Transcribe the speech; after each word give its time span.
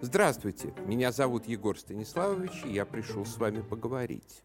Здравствуйте, 0.00 0.74
меня 0.86 1.12
зовут 1.12 1.46
Егор 1.46 1.78
Станиславович, 1.78 2.64
и 2.64 2.72
я 2.72 2.84
пришел 2.84 3.24
с 3.24 3.36
вами 3.38 3.62
поговорить. 3.62 4.42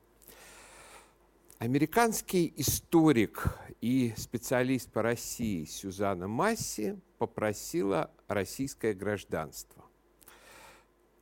Американский 1.60 2.52
историк 2.58 3.58
и 3.82 4.14
специалист 4.18 4.92
по 4.92 5.02
России 5.02 5.66
Сюзанна 5.66 6.28
Масси 6.28 7.00
попросила 7.20 8.12
российское 8.28 8.94
гражданство. 8.94 9.86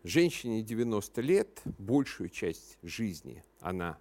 Женщине 0.03 0.61
90 0.61 1.21
лет, 1.21 1.61
большую 1.77 2.29
часть 2.29 2.77
жизни 2.81 3.43
она 3.59 3.97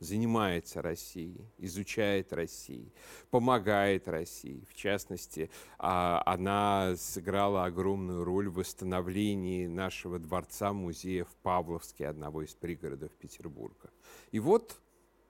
занимается 0.00 0.80
Россией, 0.82 1.46
изучает 1.58 2.32
Россию, 2.32 2.90
помогает 3.30 4.08
России. 4.08 4.66
В 4.68 4.74
частности, 4.74 5.50
а, 5.78 6.22
она 6.26 6.96
сыграла 6.96 7.66
огромную 7.66 8.24
роль 8.24 8.48
в 8.48 8.54
восстановлении 8.54 9.66
нашего 9.66 10.18
дворца-музея 10.18 11.24
в 11.24 11.34
Павловске, 11.42 12.08
одного 12.08 12.42
из 12.42 12.54
пригородов 12.54 13.12
Петербурга. 13.12 13.90
И 14.32 14.40
вот 14.40 14.80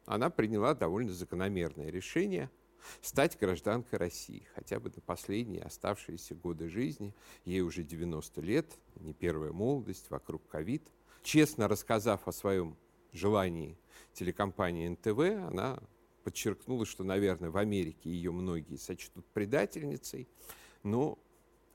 она 0.07 0.31
приняла 0.31 0.75
довольно 0.75 1.13
закономерное 1.13 1.91
решение 1.91 2.49
стать 3.03 3.39
гражданкой 3.39 3.99
России, 3.99 4.47
хотя 4.55 4.81
бы 4.81 4.91
на 4.95 5.03
последние 5.03 5.63
оставшиеся 5.63 6.35
годы 6.35 6.69
жизни. 6.69 7.15
Ей 7.45 7.61
уже 7.61 7.83
90 7.83 8.41
лет, 8.41 8.79
не 8.97 9.13
первая 9.13 9.53
молодость, 9.53 10.11
вокруг 10.11 10.47
ковид. 10.49 10.91
Честно 11.23 11.69
рассказав 11.69 12.27
о 12.27 12.33
своем 12.33 12.77
желании 13.13 13.77
телекомпании 14.13 14.89
НТВ, 14.89 15.49
она 15.49 15.79
подчеркнула, 16.25 16.87
что, 16.87 17.05
наверное, 17.05 17.51
в 17.51 17.57
Америке 17.57 18.11
ее 18.11 18.33
многие 18.33 18.77
сочтут 18.77 19.25
предательницей, 19.33 20.29
но 20.83 21.19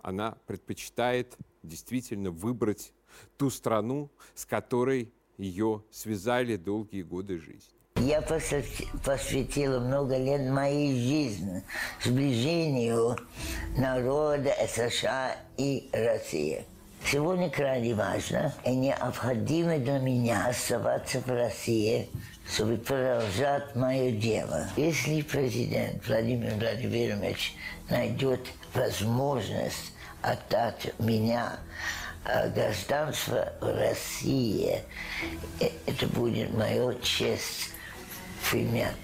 она 0.01 0.37
предпочитает 0.45 1.37
действительно 1.63 2.31
выбрать 2.31 2.93
ту 3.37 3.49
страну, 3.49 4.11
с 4.35 4.45
которой 4.45 5.11
ее 5.37 5.83
связали 5.89 6.55
долгие 6.57 7.01
годы 7.01 7.39
жизни. 7.39 7.75
Я 7.97 8.21
посвятила 8.21 9.79
много 9.79 10.17
лет 10.17 10.51
моей 10.51 10.93
жизни 10.93 11.63
сближению 12.03 13.15
народа 13.77 14.53
США 14.67 15.37
и 15.57 15.89
России. 15.93 16.65
Сегодня 17.11 17.51
крайне 17.51 17.93
важно 17.93 18.51
и 18.65 18.71
необходимо 18.71 19.77
для 19.77 19.99
меня 19.99 20.47
оставаться 20.47 21.19
в 21.19 21.27
России, 21.27 22.09
чтобы 22.51 22.77
продолжать 22.77 23.75
мое 23.75 24.09
дело. 24.09 24.67
Если 24.75 25.21
президент 25.21 26.05
Владимир 26.07 26.55
Владимирович 26.55 27.53
найдет 27.91 28.39
возможность 28.73 29.93
отдать 30.23 30.93
меня 30.97 31.59
э, 32.25 32.49
гражданство 32.49 33.53
России, 33.61 34.81
э, 35.59 35.69
это 35.85 36.07
будет 36.07 36.51
моя 36.55 36.91
честь 37.03 37.69
принять. 38.49 38.95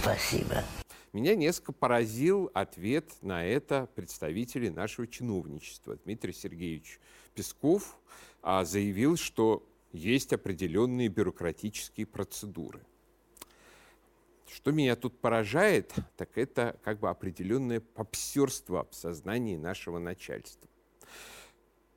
Спасибо. 0.00 0.64
Меня 1.12 1.34
несколько 1.34 1.72
поразил 1.72 2.50
ответ 2.54 3.12
на 3.20 3.44
это 3.44 3.86
представителей 3.94 4.70
нашего 4.70 5.06
чиновничества. 5.06 5.96
Дмитрий 5.96 6.32
Сергеевич 6.32 7.00
Песков 7.34 7.98
а, 8.40 8.64
заявил, 8.64 9.18
что 9.18 9.68
есть 9.92 10.32
определенные 10.32 11.08
бюрократические 11.08 12.06
процедуры. 12.06 12.80
Что 14.50 14.70
меня 14.72 14.96
тут 14.96 15.18
поражает, 15.20 15.92
так 16.16 16.38
это 16.38 16.80
как 16.82 16.98
бы 16.98 17.10
определенное 17.10 17.80
попсерство 17.80 18.88
в 18.90 18.94
сознании 18.94 19.56
нашего 19.58 19.98
начальства. 19.98 20.66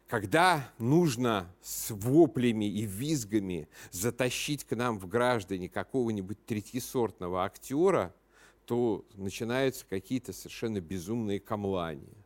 Когда 0.07 0.69
нужно 0.77 1.50
с 1.61 1.89
воплями 1.89 2.66
и 2.66 2.81
визгами 2.81 3.69
затащить 3.91 4.66
к 4.66 4.75
нам 4.75 5.00
в 5.00 5.07
граждане 5.07 5.69
какого-нибудь 5.69 6.45
третьесортного 6.45 7.45
актера– 7.45 8.13
то 8.66 9.06
начинаются 9.14 9.86
какие-то 9.88 10.34
совершенно 10.34 10.81
безумные 10.81 11.40
камлания. 11.40 12.26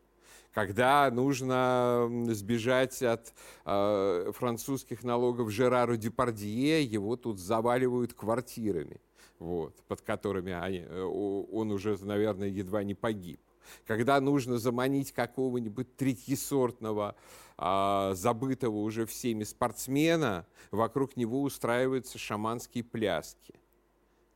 Когда 0.54 1.10
нужно 1.12 2.10
сбежать 2.30 3.02
от 3.04 3.34
э, 3.66 4.32
французских 4.34 5.04
налогов 5.04 5.52
Жерару 5.52 5.96
Депардье, 5.96 6.84
его 6.84 7.16
тут 7.16 7.40
заваливают 7.40 8.14
квартирами, 8.14 9.00
вот, 9.38 9.76
под 9.88 10.02
которыми 10.02 10.52
они, 10.52 10.80
э, 10.80 11.02
он 11.04 11.72
уже, 11.72 11.98
наверное, 12.04 12.48
едва 12.48 12.84
не 12.84 12.96
погиб. 12.96 13.40
Когда 13.86 14.20
нужно 14.20 14.58
заманить 14.58 15.12
какого-нибудь 15.12 15.96
третьесортного, 15.96 17.16
э, 17.58 18.12
забытого 18.16 18.78
уже 18.78 19.06
всеми 19.06 19.44
спортсмена, 19.44 20.48
вокруг 20.72 21.16
него 21.16 21.44
устраиваются 21.44 22.18
шаманские 22.18 22.84
пляски. 22.84 23.54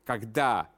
Когда 0.05 0.69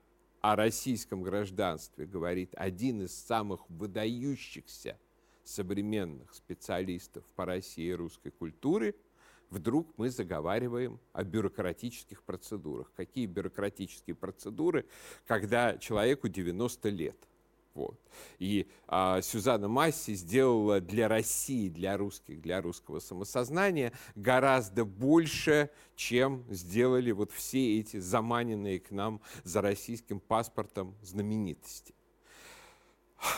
о 0.51 0.55
российском 0.55 1.23
гражданстве 1.23 2.05
говорит 2.05 2.51
один 2.55 3.01
из 3.01 3.17
самых 3.17 3.67
выдающихся 3.67 4.99
современных 5.43 6.35
специалистов 6.35 7.23
по 7.35 7.45
России 7.45 7.85
и 7.85 7.93
русской 7.93 8.29
культуре, 8.29 8.93
вдруг 9.49 9.91
мы 9.97 10.11
заговариваем 10.11 10.99
о 11.13 11.23
бюрократических 11.23 12.21
процедурах. 12.21 12.91
Какие 12.95 13.25
бюрократические 13.25 14.15
процедуры, 14.15 14.85
когда 15.25 15.79
человеку 15.79 16.27
90 16.27 16.89
лет– 16.89 17.17
вот. 17.75 17.99
И 18.39 18.67
а, 18.87 19.21
Сюзанна 19.21 19.67
Масси 19.67 20.15
сделала 20.15 20.79
для 20.79 21.07
России, 21.09 21.69
для 21.69 21.97
русских, 21.97 22.41
для 22.41 22.61
русского 22.61 22.99
самосознания 22.99 23.91
гораздо 24.15 24.85
больше, 24.85 25.69
чем 25.95 26.45
сделали 26.49 27.11
вот 27.11 27.31
все 27.31 27.79
эти 27.79 27.99
заманенные 27.99 28.79
к 28.79 28.91
нам 28.91 29.21
за 29.43 29.61
российским 29.61 30.19
паспортом 30.21 30.95
знаменитости. 31.01 31.93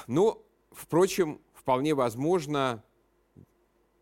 Ну, 0.05 0.45
впрочем, 0.71 1.41
вполне 1.53 1.95
возможно, 1.95 2.83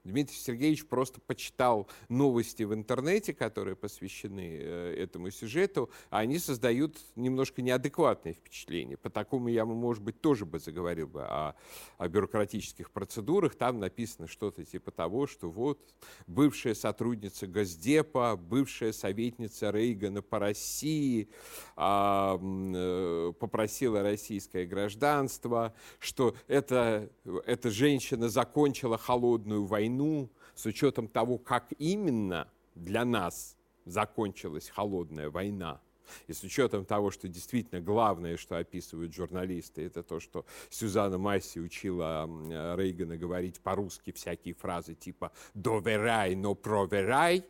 Дмитрий 0.06 0.38
Сергеевич 0.38 0.86
просто 0.86 1.20
почитал 1.20 1.88
новости 2.10 2.64
в 2.64 2.74
интернете, 2.74 3.34
которые 3.34 3.76
посвящены 3.76 4.60
э, 4.62 4.96
этому 5.00 5.32
сюжету, 5.32 5.90
а 6.12 6.20
они 6.20 6.38
создают 6.38 6.98
немножко 7.16 7.62
неадекватное 7.62 8.34
впечатление. 8.34 8.98
По 8.98 9.10
такому 9.10 9.50
я, 9.50 9.66
может 9.66 10.04
быть, 10.04 10.22
тоже 10.22 10.46
бы 10.46 10.60
заговорил 10.60 11.08
бы 11.08 11.24
о, 11.24 11.56
о 11.98 12.08
бюрократических 12.08 12.92
процедурах. 12.92 13.56
Там 13.56 13.80
написано 13.80 14.28
что-то 14.28 14.64
типа 14.64 14.92
того, 14.92 15.26
что 15.26 15.50
вот 15.50 15.80
бывшая 16.28 16.76
сотрудница 16.76 17.48
Госдепа, 17.48 18.38
бывшая 18.38 18.94
советница 18.94 19.72
Рейгана 19.72 20.22
по 20.22 20.38
России 20.38 21.30
а, 21.76 22.40
э, 22.40 23.34
попросила 23.40 24.04
российское 24.04 24.66
гражданство, 24.66 25.74
что 25.98 26.36
эта, 26.48 27.10
эта 27.46 27.72
женщина 27.72 28.30
закончила 28.30 28.98
холодную 28.98 29.66
войну, 29.66 29.95
войну, 29.96 30.30
с 30.56 30.66
учетом 30.66 31.08
того, 31.08 31.38
как 31.38 31.68
именно 31.78 32.48
для 32.76 33.06
нас 33.06 33.56
закончилась 33.86 34.70
холодная 34.70 35.30
война, 35.30 35.80
и 36.28 36.34
с 36.34 36.44
учетом 36.44 36.86
того, 36.86 37.10
что 37.10 37.28
действительно 37.28 37.82
главное, 37.82 38.38
что 38.38 38.58
описывают 38.58 39.14
журналисты, 39.14 39.86
это 39.86 40.04
то, 40.04 40.20
что 40.20 40.46
Сюзанна 40.70 41.18
Масси 41.18 41.60
учила 41.60 42.30
Рейгана 42.76 43.18
говорить 43.18 43.60
по-русски 43.60 44.12
всякие 44.12 44.54
фразы 44.54 44.94
типа 44.94 45.32
«доверяй, 45.54 46.36
но 46.36 46.54
проверяй», 46.54 47.44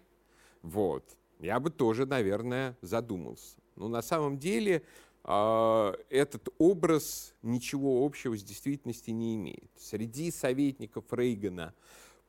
вот, 0.61 1.03
я 1.39 1.59
бы 1.59 1.69
тоже, 1.69 2.05
наверное, 2.05 2.77
задумался. 2.81 3.57
Но 3.75 3.89
на 3.89 4.01
самом 4.01 4.39
деле 4.39 4.83
э, 5.25 5.93
этот 6.09 6.47
образ 6.57 7.33
ничего 7.43 8.05
общего 8.05 8.37
с 8.37 8.43
действительностью 8.43 9.13
не 9.15 9.35
имеет. 9.35 9.69
Среди 9.77 10.31
советников 10.31 11.03
Рейгана 11.11 11.73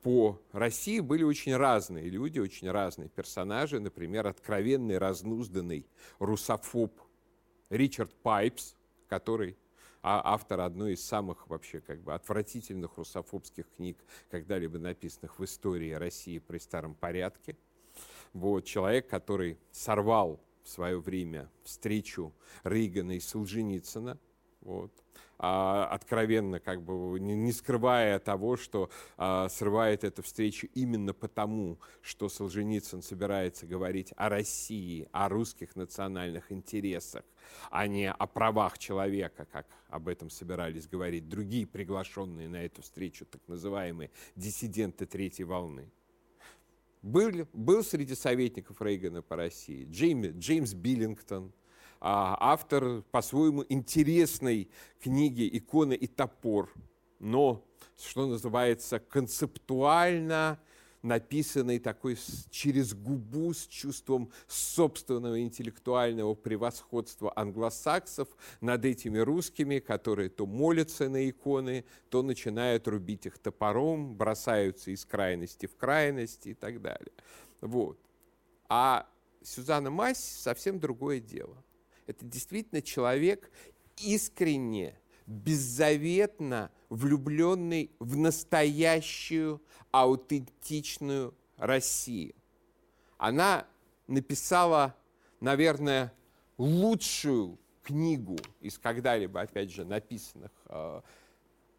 по 0.06 0.40
России 0.52 1.00
были 1.00 1.24
очень 1.24 1.56
разные 1.56 2.08
люди, 2.08 2.38
очень 2.38 2.70
разные 2.70 3.08
персонажи. 3.08 3.80
Например, 3.80 4.28
откровенный, 4.28 4.98
разнузданный 4.98 5.84
русофоб 6.20 6.92
Ричард 7.70 8.14
Пайпс, 8.22 8.76
который 9.08 9.56
а, 10.02 10.22
автор 10.32 10.60
одной 10.60 10.92
из 10.92 11.04
самых 11.04 11.48
вообще 11.48 11.80
как 11.80 12.02
бы 12.02 12.14
отвратительных 12.14 12.98
русофобских 12.98 13.64
книг, 13.76 13.98
когда-либо 14.30 14.78
написанных 14.78 15.40
в 15.40 15.44
истории 15.44 15.90
России 15.90 16.38
при 16.38 16.58
старом 16.58 16.94
порядке. 16.94 17.56
Вот, 18.32 18.64
человек, 18.64 19.08
который 19.08 19.58
сорвал 19.72 20.40
в 20.62 20.68
свое 20.68 21.00
время 21.00 21.50
встречу 21.64 22.32
Рейгана 22.62 23.16
и 23.16 23.18
Солженицына. 23.18 24.20
Вот. 24.60 24.92
А, 25.38 25.86
откровенно, 25.86 26.60
как 26.60 26.82
бы 26.82 27.20
не, 27.20 27.52
скрывая 27.52 28.18
того, 28.18 28.56
что 28.56 28.90
а, 29.16 29.48
срывает 29.48 30.04
эту 30.04 30.22
встречу 30.22 30.68
именно 30.74 31.12
потому, 31.12 31.78
что 32.00 32.28
Солженицын 32.28 33.02
собирается 33.02 33.66
говорить 33.66 34.12
о 34.16 34.28
России, 34.28 35.08
о 35.12 35.28
русских 35.28 35.76
национальных 35.76 36.50
интересах, 36.50 37.24
а 37.70 37.86
не 37.86 38.10
о 38.10 38.26
правах 38.26 38.78
человека, 38.78 39.46
как 39.50 39.66
об 39.88 40.08
этом 40.08 40.30
собирались 40.30 40.88
говорить 40.88 41.28
другие 41.28 41.66
приглашенные 41.66 42.48
на 42.48 42.64
эту 42.64 42.82
встречу, 42.82 43.26
так 43.26 43.42
называемые 43.46 44.10
диссиденты 44.36 45.06
третьей 45.06 45.44
волны. 45.44 45.90
Был, 47.02 47.46
был 47.52 47.84
среди 47.84 48.14
советников 48.14 48.80
Рейгана 48.80 49.22
по 49.22 49.36
России 49.36 49.86
Джеймс, 49.90 50.28
Джеймс 50.38 50.72
Биллингтон– 50.72 51.52
автор 52.08 53.02
по-своему 53.10 53.64
интересной 53.68 54.70
книги 55.02 55.48
«Икона 55.52 55.92
и 55.94 56.06
топор», 56.06 56.72
но, 57.18 57.64
что 57.96 58.26
называется, 58.26 58.98
концептуально 58.98 60.58
написанный 61.06 61.78
такой 61.78 62.18
через 62.50 62.92
губу 62.94 63.54
с 63.54 63.66
чувством 63.66 64.30
собственного 64.48 65.40
интеллектуального 65.40 66.34
превосходства 66.34 67.32
англосаксов 67.36 68.28
над 68.60 68.84
этими 68.84 69.18
русскими, 69.18 69.78
которые 69.78 70.28
то 70.28 70.46
молятся 70.46 71.08
на 71.08 71.28
иконы, 71.28 71.84
то 72.08 72.22
начинают 72.22 72.88
рубить 72.88 73.26
их 73.26 73.38
топором, 73.38 74.16
бросаются 74.16 74.90
из 74.90 75.04
крайности 75.04 75.66
в 75.66 75.76
крайность 75.76 76.46
и 76.46 76.54
так 76.54 76.82
далее. 76.82 77.12
Вот. 77.60 77.98
А 78.68 79.08
Сюзанна 79.42 79.90
Масс 79.90 80.18
совсем 80.18 80.80
другое 80.80 81.20
дело. 81.20 81.56
Это 82.06 82.24
действительно 82.24 82.82
человек 82.82 83.50
искренне, 83.98 84.94
беззаветно 85.26 86.70
влюбленный 86.88 87.90
в 87.98 88.16
настоящую, 88.16 89.60
аутентичную 89.90 91.34
Россию. 91.56 92.34
Она 93.18 93.66
написала, 94.06 94.94
наверное, 95.40 96.12
лучшую 96.58 97.58
книгу 97.82 98.36
из 98.60 98.78
когда-либо, 98.78 99.40
опять 99.40 99.70
же, 99.70 99.84
написанных 99.84 100.50
э, 100.66 101.00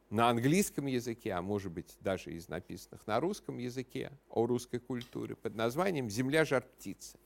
на 0.09 0.29
английском 0.29 0.87
языке, 0.87 1.33
а 1.33 1.41
может 1.41 1.71
быть 1.71 1.95
даже 1.99 2.31
из 2.33 2.47
написанных 2.47 3.05
на 3.07 3.19
русском 3.19 3.57
языке 3.57 4.11
о 4.29 4.45
русской 4.45 4.79
культуре 4.79 5.35
под 5.35 5.55
названием 5.55 6.09
«Земля 6.09 6.43
жар 6.43 6.63
птицы. 6.63 7.17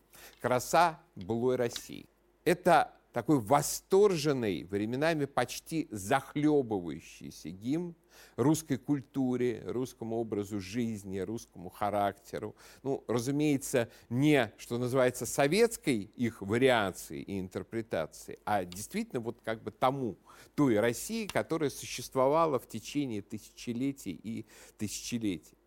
Краса 0.41 0.99
былой 1.15 1.55
России» 1.55 2.10
это 2.43 2.93
такой 3.13 3.39
восторженный, 3.39 4.63
временами 4.63 5.25
почти 5.25 5.87
захлебывающийся 5.91 7.49
гимн 7.49 7.95
русской 8.35 8.77
культуре, 8.77 9.63
русскому 9.65 10.17
образу 10.17 10.59
жизни, 10.59 11.19
русскому 11.19 11.69
характеру. 11.69 12.55
Ну, 12.83 13.03
разумеется, 13.07 13.89
не, 14.09 14.51
что 14.57 14.77
называется, 14.77 15.25
советской 15.25 16.11
их 16.15 16.41
вариации 16.41 17.21
и 17.21 17.39
интерпретации, 17.39 18.39
а 18.45 18.63
действительно 18.63 19.19
вот 19.19 19.41
как 19.43 19.61
бы 19.63 19.71
тому, 19.71 20.17
той 20.55 20.79
России, 20.79 21.27
которая 21.27 21.69
существовала 21.69 22.59
в 22.59 22.67
течение 22.67 23.21
тысячелетий 23.21 24.19
и 24.23 24.45
тысячелетий. 24.77 25.57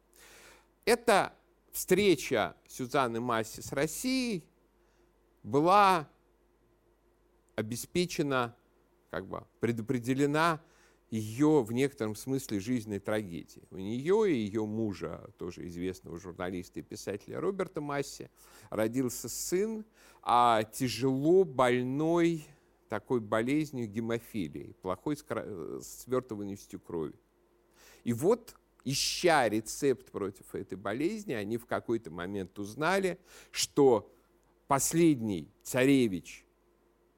Эта 0.85 1.33
встреча 1.73 2.55
Сюзанны 2.69 3.21
Масси 3.21 3.61
с 3.61 3.73
Россией 3.73 4.45
была 5.43 6.09
обеспечена, 7.57 8.57
как 9.11 9.27
бы 9.27 9.45
предопределена 9.61 10.61
ее 11.11 11.63
в 11.63 11.71
некотором 11.73 12.17
смысле 12.17 12.59
жизненной 12.59 12.99
трагедии. 12.99 13.63
У 13.71 13.77
нее 13.77 14.33
и 14.33 14.37
ее 14.37 14.67
мужа, 14.67 15.31
тоже 15.39 15.67
известного 15.69 16.19
журналиста 16.19 16.81
и 16.81 16.83
писателя 16.83 17.41
Роберта 17.41 17.81
Масси, 17.81 18.31
родился 18.71 19.29
сын, 19.29 19.85
а 20.23 20.65
тяжело 20.65 21.45
больной 21.45 22.45
такой 22.89 23.21
болезнью 23.21 23.87
гемофилии, 23.87 24.75
плохой 24.83 25.17
свертываемостью 25.17 26.81
крови. 26.81 27.15
И 28.03 28.13
вот, 28.13 28.57
ища 28.85 29.49
рецепт 29.49 30.11
против 30.11 30.55
этой 30.55 30.77
болезни, 30.77 31.33
они 31.33 31.59
в 31.59 31.67
какой-то 31.67 32.11
момент 32.11 32.59
узнали, 32.59 33.19
что 33.51 34.13
последний 34.67 35.49
царевич 35.63 36.44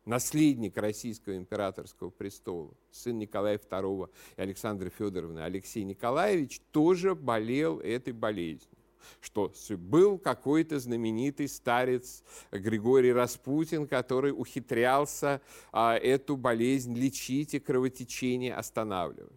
наследник 0.06 0.78
российского 0.78 1.36
императорского 1.36 2.10
престола, 2.10 2.72
сын 2.90 3.18
Николая 3.18 3.58
II 3.58 4.08
и 4.36 4.40
Александры 4.40 4.90
Федоровны, 4.96 5.40
Алексей 5.40 5.84
Николаевич, 5.84 6.60
тоже 6.72 7.14
болел 7.14 7.80
этой 7.80 8.14
болезнью 8.14 8.76
что 9.20 9.52
был 9.70 10.18
какой-то 10.18 10.80
знаменитый 10.80 11.46
старец 11.46 12.24
Григорий 12.50 13.12
Распутин, 13.12 13.86
который 13.86 14.32
ухитрялся 14.32 15.40
а, 15.70 15.96
эту 15.96 16.36
болезнь 16.36 16.94
лечить 16.94 17.54
и 17.54 17.60
кровотечение 17.60 18.54
останавливать. 18.54 19.30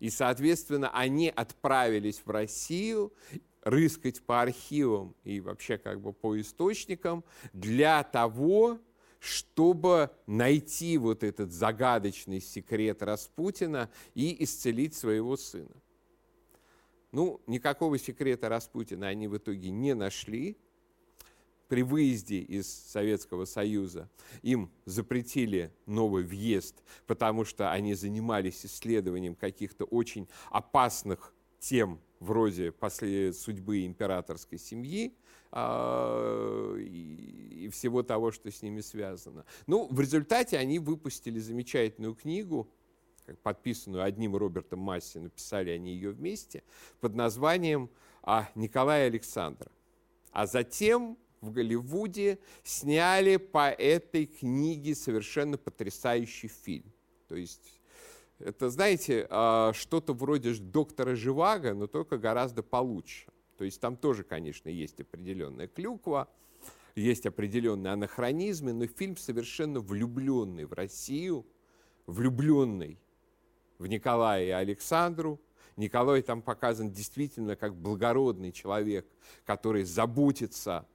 И, 0.00 0.10
соответственно, 0.10 0.90
они 0.90 1.28
отправились 1.28 2.22
в 2.24 2.30
Россию 2.30 3.12
рыскать 3.62 4.20
по 4.22 4.42
архивам 4.42 5.14
и 5.24 5.40
вообще 5.40 5.78
как 5.78 6.00
бы 6.00 6.12
по 6.12 6.38
источникам 6.38 7.24
для 7.52 8.02
того, 8.02 8.78
чтобы 9.24 10.10
найти 10.26 10.98
вот 10.98 11.24
этот 11.24 11.50
загадочный 11.50 12.40
секрет 12.42 13.02
Распутина 13.02 13.90
и 14.14 14.44
исцелить 14.44 14.94
своего 14.94 15.38
сына. 15.38 15.74
Ну, 17.10 17.40
никакого 17.46 17.96
секрета 17.98 18.50
Распутина 18.50 19.08
они 19.08 19.26
в 19.26 19.38
итоге 19.38 19.70
не 19.70 19.94
нашли. 19.94 20.58
При 21.68 21.82
выезде 21.82 22.40
из 22.40 22.68
Советского 22.68 23.46
Союза 23.46 24.10
им 24.42 24.70
запретили 24.84 25.72
новый 25.86 26.22
въезд, 26.22 26.82
потому 27.06 27.46
что 27.46 27.72
они 27.72 27.94
занимались 27.94 28.66
исследованием 28.66 29.34
каких-то 29.34 29.86
очень 29.86 30.28
опасных 30.50 31.32
тем 31.60 31.98
вроде 32.20 32.72
после 32.72 33.32
судьбы 33.32 33.86
императорской 33.86 34.58
семьи 34.58 35.16
а, 35.56 36.76
и, 36.76 37.68
всего 37.72 38.02
того, 38.02 38.32
что 38.32 38.50
с 38.50 38.60
ними 38.60 38.80
связано. 38.80 39.44
Ну, 39.68 39.86
в 39.88 40.00
результате 40.00 40.58
они 40.58 40.80
выпустили 40.80 41.38
замечательную 41.38 42.16
книгу, 42.16 42.68
подписанную 43.44 44.02
одним 44.02 44.34
Робертом 44.34 44.80
Масси, 44.80 45.18
написали 45.18 45.70
они 45.70 45.92
ее 45.92 46.10
вместе, 46.10 46.64
под 47.00 47.14
названием 47.14 47.88
а, 48.22 48.50
«Николай 48.56 49.06
Александра». 49.06 49.70
А 50.32 50.46
затем 50.46 51.16
в 51.40 51.52
Голливуде 51.52 52.40
сняли 52.64 53.36
по 53.36 53.70
этой 53.70 54.26
книге 54.26 54.96
совершенно 54.96 55.56
потрясающий 55.56 56.48
фильм. 56.48 56.92
То 57.28 57.36
есть 57.36 57.80
это, 58.40 58.70
знаете, 58.70 59.28
а, 59.30 59.72
что-то 59.72 60.14
вроде 60.14 60.52
доктора 60.54 61.14
Живаго, 61.14 61.74
но 61.74 61.86
только 61.86 62.18
гораздо 62.18 62.64
получше. 62.64 63.26
То 63.56 63.64
есть 63.64 63.80
там 63.80 63.96
тоже, 63.96 64.24
конечно, 64.24 64.68
есть 64.68 65.00
определенная 65.00 65.68
клюква, 65.68 66.28
есть 66.94 67.26
определенные 67.26 67.92
анахронизмы, 67.92 68.72
но 68.72 68.86
фильм 68.86 69.16
совершенно 69.16 69.80
влюбленный 69.80 70.64
в 70.64 70.72
Россию, 70.72 71.46
влюбленный 72.06 72.98
в 73.78 73.86
Николая 73.86 74.44
и 74.44 74.50
Александру. 74.50 75.40
Николай 75.76 76.22
там 76.22 76.40
показан 76.40 76.90
действительно 76.92 77.56
как 77.56 77.74
благородный 77.74 78.52
человек, 78.52 79.06
который 79.44 79.84
заботится 79.84 80.86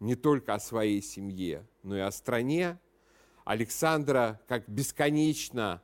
не 0.00 0.14
только 0.14 0.54
о 0.54 0.60
своей 0.60 1.02
семье, 1.02 1.66
но 1.82 1.96
и 1.96 2.00
о 2.00 2.10
стране. 2.10 2.78
Александра 3.44 4.40
как 4.48 4.66
бесконечно 4.68 5.82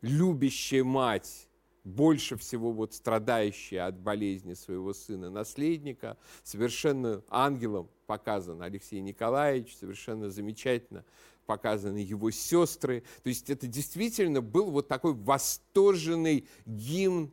любящая 0.00 0.84
мать, 0.84 1.48
больше 1.84 2.36
всего 2.36 2.72
вот 2.72 2.94
страдающая 2.94 3.86
от 3.86 3.98
болезни 3.98 4.54
своего 4.54 4.92
сына-наследника, 4.92 6.16
совершенно 6.42 7.22
ангелом 7.28 7.90
показан 8.06 8.62
Алексей 8.62 9.00
Николаевич, 9.00 9.76
совершенно 9.76 10.30
замечательно 10.30 11.04
показаны 11.46 11.98
его 11.98 12.30
сестры. 12.30 13.02
То 13.22 13.28
есть 13.28 13.50
это 13.50 13.66
действительно 13.66 14.40
был 14.40 14.70
вот 14.70 14.88
такой 14.88 15.12
восторженный 15.14 16.46
гимн 16.66 17.32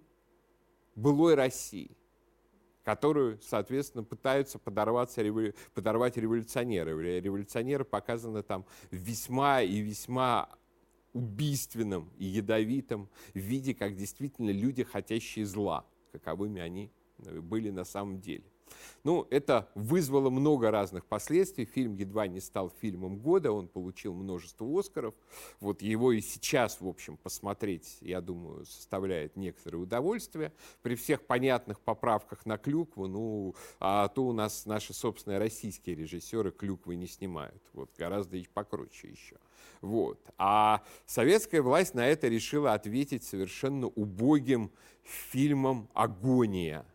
былой 0.96 1.36
России, 1.36 1.96
которую, 2.84 3.40
соответственно, 3.42 4.04
пытаются 4.04 4.58
подорваться, 4.58 5.22
подорвать 5.76 6.18
революционеры. 6.18 7.20
Революционеры 7.20 7.86
показаны 7.86 8.42
там 8.42 8.66
весьма 8.90 9.62
и 9.62 9.80
весьма 9.80 10.50
убийственном 11.20 12.10
и 12.18 12.26
ядовитом 12.26 13.10
виде, 13.34 13.74
как 13.74 13.96
действительно 13.96 14.52
люди, 14.52 14.84
хотящие 14.84 15.46
зла, 15.46 15.86
каковыми 16.12 16.62
они 16.62 16.92
э, 17.18 17.42
были 17.42 17.70
на 17.70 17.84
самом 17.84 18.22
деле. 18.22 18.46
Ну, 19.04 19.28
это 19.30 19.70
вызвало 19.76 20.30
много 20.30 20.72
разных 20.72 21.06
последствий. 21.06 21.66
Фильм 21.66 21.96
едва 21.96 22.28
не 22.28 22.40
стал 22.40 22.72
фильмом 22.82 23.18
года, 23.18 23.52
он 23.52 23.68
получил 23.68 24.14
множество 24.14 24.68
Оскаров. 24.80 25.14
Вот 25.60 25.82
его 25.82 26.12
и 26.12 26.22
сейчас, 26.22 26.82
в 26.82 26.88
общем, 26.88 27.18
посмотреть, 27.18 27.98
я 28.02 28.22
думаю, 28.22 28.66
составляет 28.66 29.36
некоторое 29.36 29.78
удовольствие. 29.78 30.52
При 30.82 30.96
всех 30.96 31.26
понятных 31.26 31.80
поправках 31.80 32.46
на 32.46 32.58
клюкву, 32.58 33.08
ну, 33.08 33.56
а 33.80 34.08
то 34.10 34.26
у 34.26 34.34
нас 34.34 34.66
наши 34.66 34.94
собственные 34.94 35.40
российские 35.40 35.96
режиссеры 35.96 36.52
клюквы 36.52 36.96
не 36.96 37.08
снимают. 37.08 37.62
Вот, 37.74 37.90
гораздо 37.98 38.38
покруче 38.54 39.10
еще. 39.10 39.38
Вот. 39.82 40.20
А 40.38 40.84
советская 41.06 41.62
власть 41.62 41.94
на 41.94 42.06
это 42.08 42.28
решила 42.28 42.74
ответить 42.74 43.24
совершенно 43.24 43.88
убогим 43.88 44.72
фильмом 45.04 45.90
«Агония», 45.94 46.86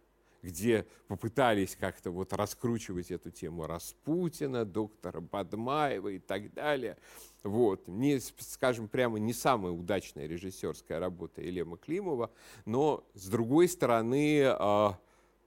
где 0.44 0.86
попытались 1.08 1.74
как-то 1.74 2.10
вот 2.10 2.32
раскручивать 2.32 3.10
эту 3.10 3.30
тему 3.30 3.66
Распутина, 3.66 4.64
доктора 4.64 5.20
Бадмаева 5.20 6.08
и 6.08 6.18
так 6.18 6.52
далее. 6.52 6.98
Вот. 7.42 7.88
Не, 7.88 8.20
скажем 8.20 8.88
прямо, 8.88 9.18
не 9.18 9.32
самая 9.32 9.72
удачная 9.72 10.26
режиссерская 10.26 11.00
работа 11.00 11.40
Елема 11.40 11.78
Климова, 11.78 12.30
но, 12.66 13.04
с 13.14 13.26
другой 13.28 13.68
стороны, 13.68 14.42
э, 14.42 14.90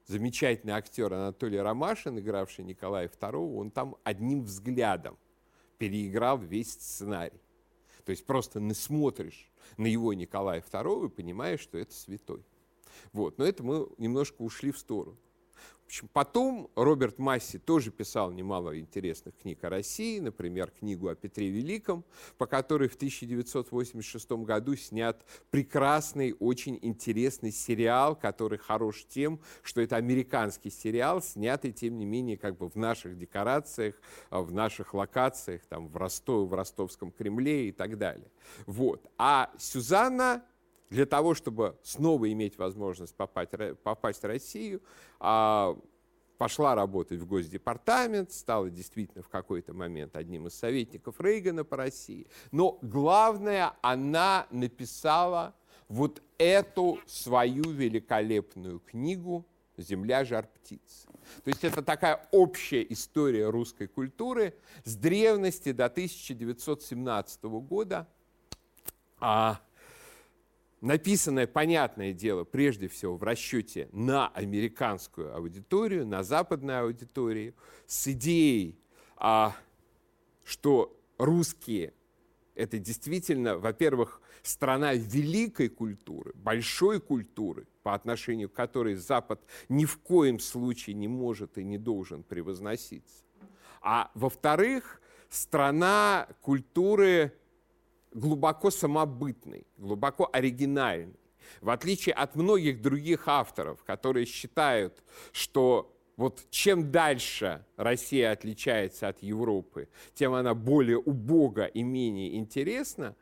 замечательный 0.08 0.74
актер 0.74 1.14
Анатолий 1.14 1.60
Ромашин, 1.60 2.18
игравший 2.20 2.66
Николая 2.66 3.08
II, 3.08 3.58
он 3.58 3.72
там 3.72 3.96
одним 4.04 4.44
взглядом 4.44 5.18
переиграл 5.78 6.40
весь 6.40 6.74
сценарий. 6.74 7.40
То 8.04 8.12
есть 8.12 8.26
просто 8.26 8.60
не 8.60 8.74
смотришь 8.74 9.52
на 9.78 9.86
его 9.86 10.14
Николая 10.14 10.62
II 10.62 11.06
и 11.06 11.10
понимаешь, 11.10 11.60
что 11.60 11.78
это 11.78 11.94
святой. 11.94 12.44
Вот. 13.14 13.38
Но 13.38 13.46
это 13.46 13.64
мы 13.64 13.88
немножко 13.98 14.42
ушли 14.42 14.72
в 14.72 14.78
сторону. 14.78 15.18
Потом 16.12 16.70
Роберт 16.76 17.18
Масси 17.18 17.60
тоже 17.60 17.92
писал 17.92 18.32
немало 18.32 18.78
интересных 18.78 19.38
книг 19.38 19.64
о 19.64 19.70
России, 19.70 20.20
например, 20.20 20.72
книгу 20.72 21.08
о 21.08 21.16
Петре 21.16 21.50
Великом, 21.50 22.04
по 22.38 22.46
которой 22.46 22.90
в 22.90 22.96
1986 22.96 24.32
году 24.32 24.76
снят 24.76 25.24
прекрасный, 25.50 26.36
очень 26.40 26.78
интересный 26.82 27.52
сериал, 27.52 28.16
который 28.16 28.58
хорош 28.58 29.06
тем, 29.08 29.40
что 29.64 29.80
это 29.82 29.96
американский 29.96 30.70
сериал, 30.70 31.22
снятый, 31.22 31.72
тем 31.72 31.98
не 31.98 32.06
менее, 32.06 32.38
как 32.38 32.58
бы 32.58 32.70
в 32.70 32.76
наших 32.76 33.18
декорациях, 33.18 33.96
а, 34.30 34.42
в 34.42 34.52
наших 34.52 34.94
локациях, 34.94 35.66
там, 35.68 35.88
в, 35.88 35.96
Ростов, 35.96 36.50
в 36.50 36.54
Ростовском 36.54 37.12
Кремле 37.12 37.70
и 37.70 37.72
так 37.72 37.98
далее. 37.98 38.30
Вот. 38.66 39.10
А 39.18 39.52
Сюзанна 39.58 40.44
для 40.90 41.06
того, 41.06 41.34
чтобы 41.34 41.78
снова 41.84 42.32
иметь 42.32 42.58
возможность 42.58 43.16
попасть, 43.16 43.52
попасть 43.84 44.22
в 44.22 44.26
Россию, 44.26 44.82
а, 45.20 45.78
пошла 46.38 46.76
работать 46.76 47.20
в 47.20 47.26
Госдепартамент, 47.26 48.32
стала 48.32 48.70
действительно 48.70 49.24
в 49.24 49.30
какой-то 49.30 49.74
момент 49.74 50.16
одним 50.16 50.48
из 50.48 50.54
советников 50.54 51.20
Рейгана 51.20 51.64
по 51.64 51.78
России. 51.78 52.28
Но 52.52 52.80
главное, 52.82 53.74
она 53.82 54.48
написала 54.52 55.56
вот 55.90 56.22
эту 56.38 57.00
свою 57.06 57.72
великолепную 57.72 58.80
книгу 58.80 59.46
«Земля 59.78 60.26
жар 60.26 60.48
птиц». 60.48 61.06
То 61.44 61.50
есть 61.50 61.64
это 61.64 61.82
такая 61.82 62.28
общая 62.32 62.86
история 62.90 63.50
русской 63.50 63.88
культуры 63.88 64.54
с 64.84 64.96
древности 64.96 65.72
до 65.72 65.86
1917 65.86 67.44
года. 67.44 68.08
А 69.20 69.60
написанное, 70.82 71.48
понятное 71.48 72.14
дело, 72.14 72.44
прежде 72.44 72.88
всего 72.88 73.18
в 73.18 73.24
расчете 73.24 73.90
на 73.92 74.28
американскую 74.30 75.36
аудиторию, 75.36 76.06
на 76.06 76.24
западную 76.24 76.84
аудиторию, 76.84 77.56
с 77.86 78.08
идеей, 78.08 78.80
а, 79.16 79.56
что 80.44 81.00
русские– 81.18 81.94
это 82.56 82.80
действительно, 82.80 83.58
во-первых, 83.58 84.22
страна 84.42 84.94
великой 84.94 85.70
культуры, 85.70 86.34
большой 86.36 87.00
культуры, 87.00 87.68
по 87.84 87.94
отношению 87.94 88.50
к 88.50 88.54
которой 88.54 88.96
Запад 88.96 89.42
ни 89.70 89.86
в 89.86 89.98
коем 90.00 90.40
случае 90.40 90.96
не 90.96 91.08
может 91.08 91.58
и 91.58 91.64
не 91.64 91.78
должен 91.78 92.24
превозноситься. 92.24 93.24
А 93.82 94.12
во-вторых, 94.14 95.02
страна 95.30 96.28
культуры 96.42 97.34
глубоко 98.18 98.72
самобытный, 98.72 99.68
глубоко 99.78 100.30
оригинальный. 100.32 101.20
В 101.62 101.70
отличие 101.70 102.14
от 102.14 102.36
многих 102.36 102.82
других 102.82 103.28
авторов, 103.28 103.84
которые 103.84 104.26
считают, 104.26 105.04
что 105.32 105.94
вот 106.18 106.46
чем 106.50 106.92
дальше 106.92 107.64
Россия 107.78 108.32
отличается 108.32 109.08
от 109.08 109.22
Европы, 109.22 109.88
тем 110.14 110.34
она 110.34 110.54
более 110.56 110.98
убога 110.98 111.66
и 111.66 111.84
менее 111.84 112.38
интересна, 112.38 113.16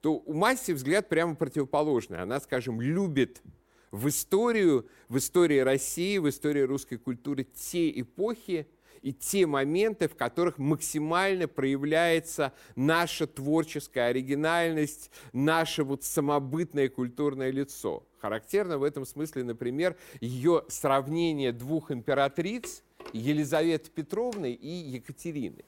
то 0.00 0.14
у 0.14 0.32
Масси 0.32 0.72
взгляд 0.72 1.08
прямо 1.08 1.34
противоположный. 1.34 2.18
Она, 2.18 2.38
скажем, 2.40 2.80
любит 2.80 3.42
в 3.90 4.08
историю, 4.08 4.88
в 5.08 5.18
истории 5.18 5.58
России, 5.58 6.18
в 6.18 6.28
истории 6.28 6.60
русской 6.60 6.96
культуры 6.96 7.44
те 7.44 8.00
эпохи, 8.00 8.68
и 9.02 9.12
те 9.12 9.46
моменты, 9.46 10.08
в 10.08 10.16
которых 10.16 10.58
максимально 10.58 11.48
проявляется 11.48 12.52
наша 12.76 13.26
творческая 13.26 14.08
оригинальность, 14.08 15.10
наше 15.32 15.84
вот 15.84 16.04
самобытное 16.04 16.88
культурное 16.88 17.50
лицо. 17.50 18.06
Характерно 18.18 18.78
в 18.78 18.82
этом 18.82 19.06
смысле, 19.06 19.44
например, 19.44 19.96
ее 20.20 20.64
сравнение 20.68 21.52
двух 21.52 21.90
императриц, 21.90 22.82
Елизаветы 23.12 23.90
Петровны 23.90 24.52
и 24.52 24.68
Екатерины. 24.68 25.64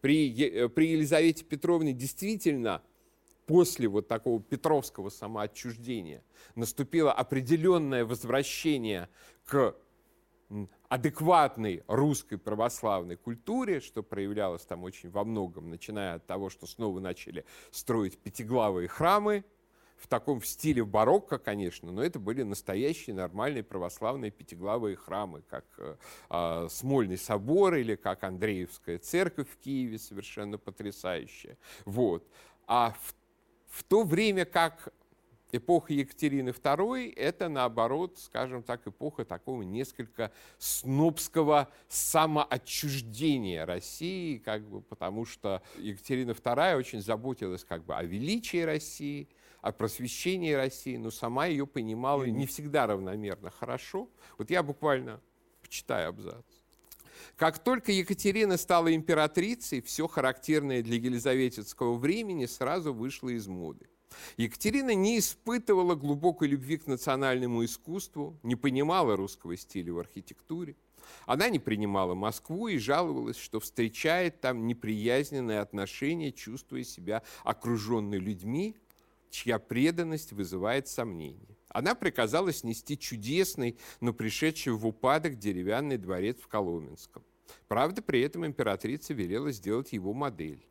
При, 0.00 0.32
э, 0.42 0.68
при 0.68 0.92
Елизавете 0.92 1.44
Петровне 1.44 1.92
действительно 1.92 2.82
после 3.46 3.88
вот 3.88 4.08
такого 4.08 4.40
петровского 4.40 5.10
самоотчуждения 5.10 6.22
наступило 6.54 7.12
определенное 7.12 8.04
возвращение 8.04 9.08
к 9.44 9.74
адекватной 10.88 11.82
русской 11.86 12.36
православной 12.36 13.16
культуре, 13.16 13.80
что 13.80 14.02
проявлялось 14.02 14.62
там 14.62 14.82
очень 14.82 15.10
во 15.10 15.24
многом, 15.24 15.70
начиная 15.70 16.14
от 16.14 16.26
того, 16.26 16.50
что 16.50 16.66
снова 16.66 17.00
начали 17.00 17.44
строить 17.70 18.18
пятиглавые 18.18 18.88
храмы, 18.88 19.44
в 20.00 20.08
таком 20.08 20.40
в 20.40 20.46
стиле 20.46 20.82
барокко, 20.84 21.38
конечно, 21.38 21.92
но 21.92 22.02
это 22.02 22.18
были 22.18 22.42
настоящие 22.42 23.14
нормальные 23.14 23.62
православные 23.62 24.30
пятиглавые 24.30 24.96
храмы, 24.96 25.42
как 25.48 25.66
э, 26.30 26.68
Смольный 26.70 27.18
собор 27.18 27.74
или 27.74 27.96
как 27.96 28.24
Андреевская 28.24 28.98
церковь 28.98 29.48
в 29.50 29.58
Киеве, 29.58 29.98
совершенно 29.98 30.56
потрясающая. 30.56 31.58
Вот. 31.84 32.26
А 32.66 32.92
в, 32.98 33.14
в 33.68 33.84
то 33.84 34.02
время 34.02 34.46
как 34.46 34.90
эпоха 35.52 35.92
Екатерины 35.92 36.50
II– 36.50 37.12
это, 37.16 37.48
наоборот, 37.48 38.18
скажем 38.18 38.62
так, 38.62 38.86
эпоха 38.86 39.24
такого 39.24 39.62
несколько 39.62 40.32
снобского 40.58 41.68
самоотчуждения 41.88 43.64
России, 43.64 44.38
как 44.38 44.68
бы, 44.68 44.80
потому 44.82 45.24
что 45.24 45.62
Екатерина 45.78 46.32
II 46.32 46.76
очень 46.76 47.02
заботилась 47.02 47.64
как 47.64 47.84
бы, 47.84 47.94
о 47.94 48.02
величии 48.02 48.62
России, 48.62 49.28
о 49.60 49.72
просвещении 49.72 50.52
России, 50.52 50.96
но 50.96 51.10
сама 51.10 51.46
ее 51.46 51.66
понимала 51.66 52.24
не 52.24 52.46
всегда 52.46 52.86
равномерно 52.86 53.50
хорошо. 53.50 54.08
Вот 54.38 54.50
я 54.50 54.62
буквально 54.62 55.20
почитаю 55.60 56.08
абзац. 56.10 56.44
Как 57.36 57.58
только 57.58 57.92
Екатерина 57.92 58.56
стала 58.56 58.94
императрицей, 58.94 59.82
все 59.82 60.06
характерное 60.06 60.82
для 60.82 60.96
елизаветинского 60.96 61.96
времени 61.96 62.46
сразу 62.46 62.92
вышло 62.92 63.28
из 63.28 63.46
моды. 63.46 63.88
Екатерина 64.36 64.94
не 64.94 65.18
испытывала 65.18 65.94
глубокой 65.94 66.48
любви 66.48 66.78
к 66.78 66.86
национальному 66.86 67.64
искусству, 67.64 68.38
не 68.42 68.56
понимала 68.56 69.16
русского 69.16 69.56
стиля 69.56 69.92
в 69.92 69.98
архитектуре. 69.98 70.76
Она 71.26 71.48
не 71.48 71.58
принимала 71.58 72.14
Москву 72.14 72.68
и 72.68 72.78
жаловалась, 72.78 73.36
что 73.36 73.60
встречает 73.60 74.40
там 74.40 74.66
неприязненное 74.66 75.60
отношение, 75.60 76.32
чувствуя 76.32 76.84
себя 76.84 77.22
окруженной 77.44 78.18
людьми, 78.18 78.76
чья 79.30 79.58
преданность 79.58 80.32
вызывает 80.32 80.88
сомнения. 80.88 81.56
Она 81.68 81.94
приказала 81.94 82.52
снести 82.52 82.98
чудесный, 82.98 83.76
но 84.00 84.12
пришедший 84.12 84.72
в 84.72 84.86
упадок 84.86 85.38
деревянный 85.38 85.98
дворец 85.98 86.38
в 86.40 86.48
Коломенском. 86.48 87.22
Правда, 87.68 88.02
при 88.02 88.22
этом 88.22 88.46
императрица 88.46 89.12
велела 89.12 89.52
сделать 89.52 89.92
его 89.92 90.12
модель. 90.12 90.64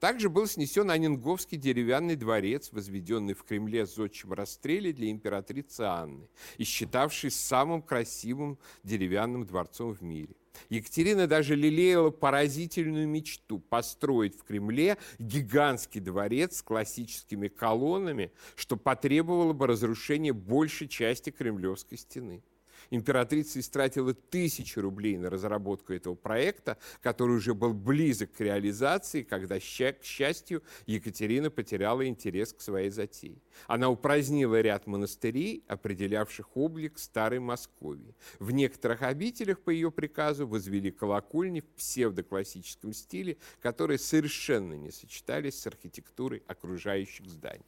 Также 0.00 0.28
был 0.28 0.46
снесен 0.46 0.90
Анинговский 0.90 1.56
деревянный 1.56 2.16
дворец, 2.16 2.70
возведенный 2.72 3.34
в 3.34 3.44
Кремле 3.44 3.86
зодчим 3.86 4.32
расстреле 4.32 4.92
для 4.92 5.10
императрицы 5.10 5.82
Анны 5.82 6.28
и 6.58 6.64
считавший 6.64 7.30
самым 7.30 7.82
красивым 7.82 8.58
деревянным 8.82 9.46
дворцом 9.46 9.92
в 9.92 10.02
мире. 10.02 10.36
Екатерина 10.68 11.26
даже 11.26 11.56
лелеяла 11.56 12.10
поразительную 12.10 13.08
мечту 13.08 13.58
построить 13.58 14.38
в 14.38 14.44
Кремле 14.44 14.98
гигантский 15.18 16.00
дворец 16.00 16.58
с 16.58 16.62
классическими 16.62 17.48
колоннами, 17.48 18.32
что 18.54 18.76
потребовало 18.76 19.52
бы 19.52 19.66
разрушения 19.66 20.32
большей 20.32 20.88
части 20.88 21.30
Кремлевской 21.30 21.98
стены. 21.98 22.42
Императрица 22.90 23.60
истратила 23.60 24.14
тысячи 24.14 24.78
рублей 24.78 25.16
на 25.16 25.30
разработку 25.30 25.92
этого 25.92 26.14
проекта, 26.14 26.78
который 27.02 27.36
уже 27.36 27.54
был 27.54 27.72
близок 27.72 28.32
к 28.32 28.40
реализации, 28.40 29.22
когда, 29.22 29.58
к 29.58 29.62
счастью, 29.62 30.62
Екатерина 30.86 31.50
потеряла 31.50 32.06
интерес 32.06 32.52
к 32.52 32.60
своей 32.60 32.90
затее. 32.90 33.38
Она 33.66 33.88
упразднила 33.88 34.60
ряд 34.60 34.86
монастырей, 34.86 35.64
определявших 35.68 36.56
облик 36.56 36.98
старой 36.98 37.40
Московии. 37.40 38.14
В 38.38 38.50
некоторых 38.50 39.02
обителях 39.02 39.60
по 39.60 39.70
ее 39.70 39.90
приказу 39.90 40.46
возвели 40.46 40.90
колокольни 40.90 41.60
в 41.60 41.66
псевдоклассическом 41.66 42.92
стиле, 42.92 43.36
которые 43.60 43.98
совершенно 43.98 44.74
не 44.74 44.90
сочетались 44.90 45.60
с 45.60 45.66
архитектурой 45.66 46.42
окружающих 46.46 47.26
зданий. 47.26 47.64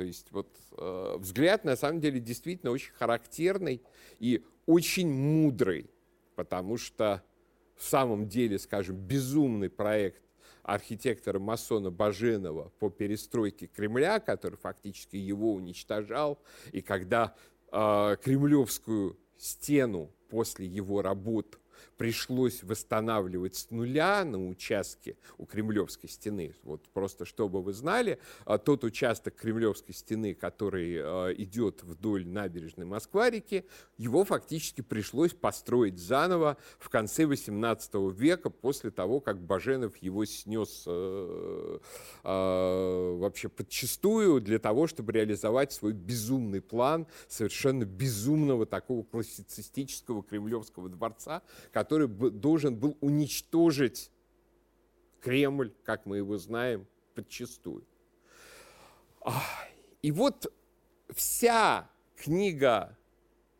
То 0.00 0.04
есть 0.04 0.32
вот 0.32 0.48
э, 0.78 1.16
взгляд 1.18 1.64
на 1.64 1.76
самом 1.76 2.00
деле 2.00 2.20
действительно 2.20 2.72
очень 2.72 2.94
характерный 2.94 3.82
и 4.18 4.42
очень 4.64 5.12
мудрый, 5.12 5.90
потому 6.36 6.78
что 6.78 7.22
в 7.76 7.84
самом 7.84 8.26
деле, 8.26 8.58
скажем, 8.58 8.96
безумный 8.96 9.68
проект 9.68 10.22
архитектора-масона 10.62 11.90
Баженова 11.90 12.72
по 12.78 12.88
перестройке 12.88 13.66
Кремля, 13.66 14.20
который 14.20 14.56
фактически 14.56 15.16
его 15.16 15.52
уничтожал, 15.52 16.38
и 16.72 16.80
когда 16.80 17.34
э, 17.70 18.16
кремлевскую 18.22 19.18
стену 19.36 20.10
после 20.30 20.66
его 20.66 21.02
работ 21.02 21.60
пришлось 21.96 22.62
восстанавливать 22.62 23.56
с 23.56 23.70
нуля 23.70 24.24
на 24.24 24.48
участке 24.48 25.16
у 25.38 25.46
Кремлевской 25.46 26.08
стены. 26.08 26.54
Вот 26.62 26.88
просто 26.90 27.24
чтобы 27.24 27.62
вы 27.62 27.72
знали, 27.72 28.18
а, 28.44 28.58
тот 28.58 28.84
участок 28.84 29.34
Кремлевской 29.36 29.94
стены, 29.94 30.34
который 30.34 30.96
а, 30.98 31.32
идет 31.32 31.82
вдоль 31.82 32.26
набережной 32.26 32.86
Москва-реки, 32.86 33.64
его 33.96 34.24
фактически 34.24 34.80
пришлось 34.80 35.32
построить 35.32 35.98
заново 35.98 36.56
в 36.78 36.88
конце 36.88 37.24
XVIII 37.24 38.12
века, 38.12 38.50
после 38.50 38.90
того, 38.90 39.20
как 39.20 39.40
Баженов 39.40 39.96
его 39.98 40.24
снес 40.24 40.84
э, 40.86 41.78
э, 42.24 43.16
вообще 43.18 43.48
подчистую 43.48 44.40
для 44.40 44.58
того, 44.58 44.86
чтобы 44.86 45.12
реализовать 45.12 45.72
свой 45.72 45.92
безумный 45.92 46.60
план 46.60 47.06
совершенно 47.28 47.84
безумного 47.84 48.66
такого 48.66 49.02
классицистического 49.02 50.22
кремлевского 50.22 50.88
дворца, 50.88 51.42
который 51.72 52.08
должен 52.08 52.76
был 52.76 52.96
уничтожить 53.00 54.10
Кремль, 55.20 55.72
как 55.84 56.06
мы 56.06 56.16
его 56.18 56.38
знаем, 56.38 56.86
подчастую. 57.14 57.84
И 60.02 60.12
вот 60.12 60.52
вся 61.10 61.90
книга 62.16 62.96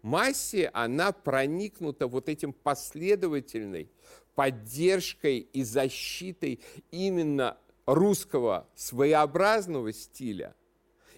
Масси, 0.02 0.71
она 0.73 1.12
проникнута 1.12 2.07
вот 2.07 2.29
этим 2.29 2.55
последовательной 2.55 3.90
поддержкой 4.35 5.40
и 5.40 5.62
защитой 5.62 6.61
именно 6.90 7.59
русского 7.85 8.67
своеобразного 8.75 9.93
стиля, 9.93 10.55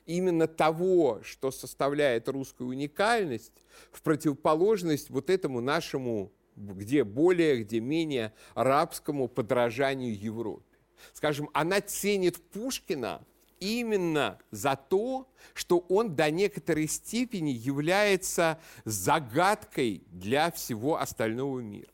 именно 0.06 0.49
того, 0.49 1.20
что 1.22 1.52
составляет 1.52 2.28
русскую 2.28 2.70
уникальность, 2.70 3.52
в 3.92 4.02
противоположность 4.02 5.11
вот 5.11 5.30
этому 5.30 5.61
нашему 5.61 6.32
где 6.56 7.04
более, 7.04 7.62
где 7.62 7.80
менее 7.80 8.32
арабскому 8.54 9.28
подражанию 9.28 10.18
Европе. 10.18 10.64
Скажем, 11.12 11.50
она 11.52 11.80
ценит 11.80 12.40
Пушкина 12.50 13.25
именно 13.61 14.38
за 14.50 14.76
то, 14.76 15.28
что 15.54 15.78
он 15.88 16.16
до 16.16 16.30
некоторой 16.30 16.88
степени 16.88 17.50
является 17.50 18.61
загадкой 18.85 20.02
для 20.11 20.50
всего 20.50 21.00
остального 21.00 21.61
мира. 21.61 21.92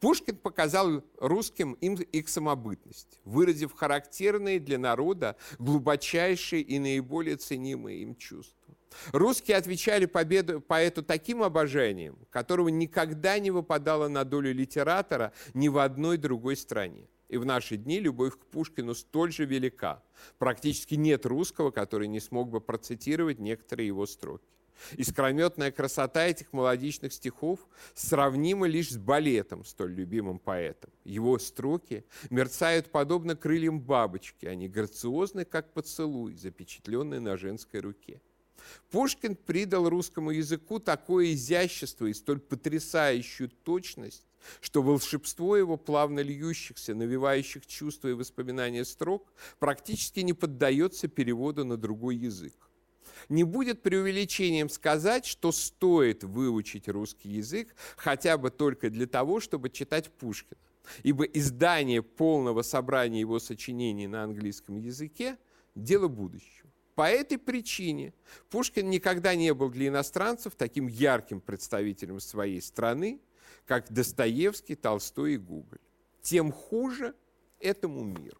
Пушкин 0.00 0.36
показал 0.36 1.02
русским 1.18 1.72
им 1.74 1.94
их 1.94 2.28
самобытность, 2.28 3.20
выразив 3.24 3.72
характерные 3.72 4.60
для 4.60 4.78
народа 4.78 5.36
глубочайшие 5.58 6.62
и 6.62 6.78
наиболее 6.78 7.36
ценимые 7.36 8.02
им 8.02 8.14
чувства. 8.14 8.65
Русские 9.12 9.56
отвечали 9.56 10.06
победу 10.06 10.60
поэту 10.60 11.02
таким 11.02 11.42
обожанием, 11.42 12.18
которого 12.30 12.68
никогда 12.68 13.38
не 13.38 13.50
выпадало 13.50 14.08
на 14.08 14.24
долю 14.24 14.52
литератора 14.52 15.32
ни 15.54 15.68
в 15.68 15.78
одной 15.78 16.16
другой 16.16 16.56
стране. 16.56 17.08
И 17.28 17.38
в 17.38 17.44
наши 17.44 17.76
дни 17.76 17.98
любовь 17.98 18.34
к 18.34 18.46
Пушкину 18.46 18.94
столь 18.94 19.32
же 19.32 19.44
велика. 19.44 20.02
Практически 20.38 20.94
нет 20.94 21.26
русского, 21.26 21.70
который 21.70 22.08
не 22.08 22.20
смог 22.20 22.50
бы 22.50 22.60
процитировать 22.60 23.38
некоторые 23.40 23.88
его 23.88 24.06
строки. 24.06 24.46
Искрометная 24.92 25.72
красота 25.72 26.26
этих 26.26 26.52
молодичных 26.52 27.12
стихов 27.12 27.66
сравнима 27.94 28.66
лишь 28.66 28.90
с 28.90 28.98
балетом, 28.98 29.64
столь 29.64 29.94
любимым 29.94 30.38
поэтом. 30.38 30.90
Его 31.04 31.38
строки 31.38 32.04
мерцают 32.30 32.90
подобно 32.90 33.36
крыльям 33.36 33.80
бабочки, 33.80 34.46
они 34.46 34.68
грациозны, 34.68 35.44
как 35.44 35.72
поцелуй, 35.72 36.34
запечатленный 36.36 37.20
на 37.20 37.36
женской 37.36 37.80
руке. 37.80 38.20
Пушкин 38.90 39.36
придал 39.36 39.88
русскому 39.88 40.30
языку 40.30 40.78
такое 40.78 41.32
изящество 41.32 42.06
и 42.06 42.14
столь 42.14 42.40
потрясающую 42.40 43.48
точность, 43.48 44.26
что 44.60 44.82
волшебство 44.82 45.56
его 45.56 45.76
плавно 45.76 46.20
льющихся, 46.20 46.94
навевающих 46.94 47.66
чувства 47.66 48.08
и 48.08 48.12
воспоминания 48.12 48.84
строк 48.84 49.32
практически 49.58 50.20
не 50.20 50.32
поддается 50.32 51.08
переводу 51.08 51.64
на 51.64 51.76
другой 51.76 52.16
язык. 52.16 52.54
Не 53.28 53.44
будет 53.44 53.82
преувеличением 53.82 54.68
сказать, 54.68 55.26
что 55.26 55.50
стоит 55.50 56.22
выучить 56.22 56.88
русский 56.88 57.30
язык 57.30 57.74
хотя 57.96 58.36
бы 58.36 58.50
только 58.50 58.90
для 58.90 59.06
того, 59.06 59.40
чтобы 59.40 59.70
читать 59.70 60.10
Пушкина. 60.12 60.60
Ибо 61.02 61.24
издание 61.24 62.02
полного 62.02 62.62
собрания 62.62 63.20
его 63.20 63.40
сочинений 63.40 64.06
на 64.06 64.22
английском 64.22 64.76
языке– 64.76 65.36
дело 65.76 66.08
будущего. 66.08 66.70
По 66.96 67.10
этой 67.10 67.36
причине 67.36 68.14
Пушкин 68.48 68.88
никогда 68.88 69.34
не 69.34 69.52
был 69.52 69.68
для 69.68 69.88
иностранцев 69.88 70.54
таким 70.56 70.86
ярким 70.86 71.42
представителем 71.42 72.20
своей 72.20 72.62
страны, 72.62 73.20
как 73.66 73.92
Достоевский, 73.92 74.76
Толстой 74.76 75.34
и 75.34 75.36
Гоголь. 75.36 75.78
Тем 76.22 76.50
хуже 76.50 77.14
этому 77.60 78.02
миру. 78.02 78.38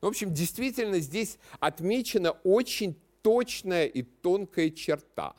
В 0.00 0.06
общем, 0.06 0.32
действительно 0.32 1.00
здесь 1.00 1.38
отмечена 1.58 2.30
очень 2.44 2.96
точная 3.20 3.86
и 3.86 4.02
тонкая 4.02 4.70
черта, 4.70 5.34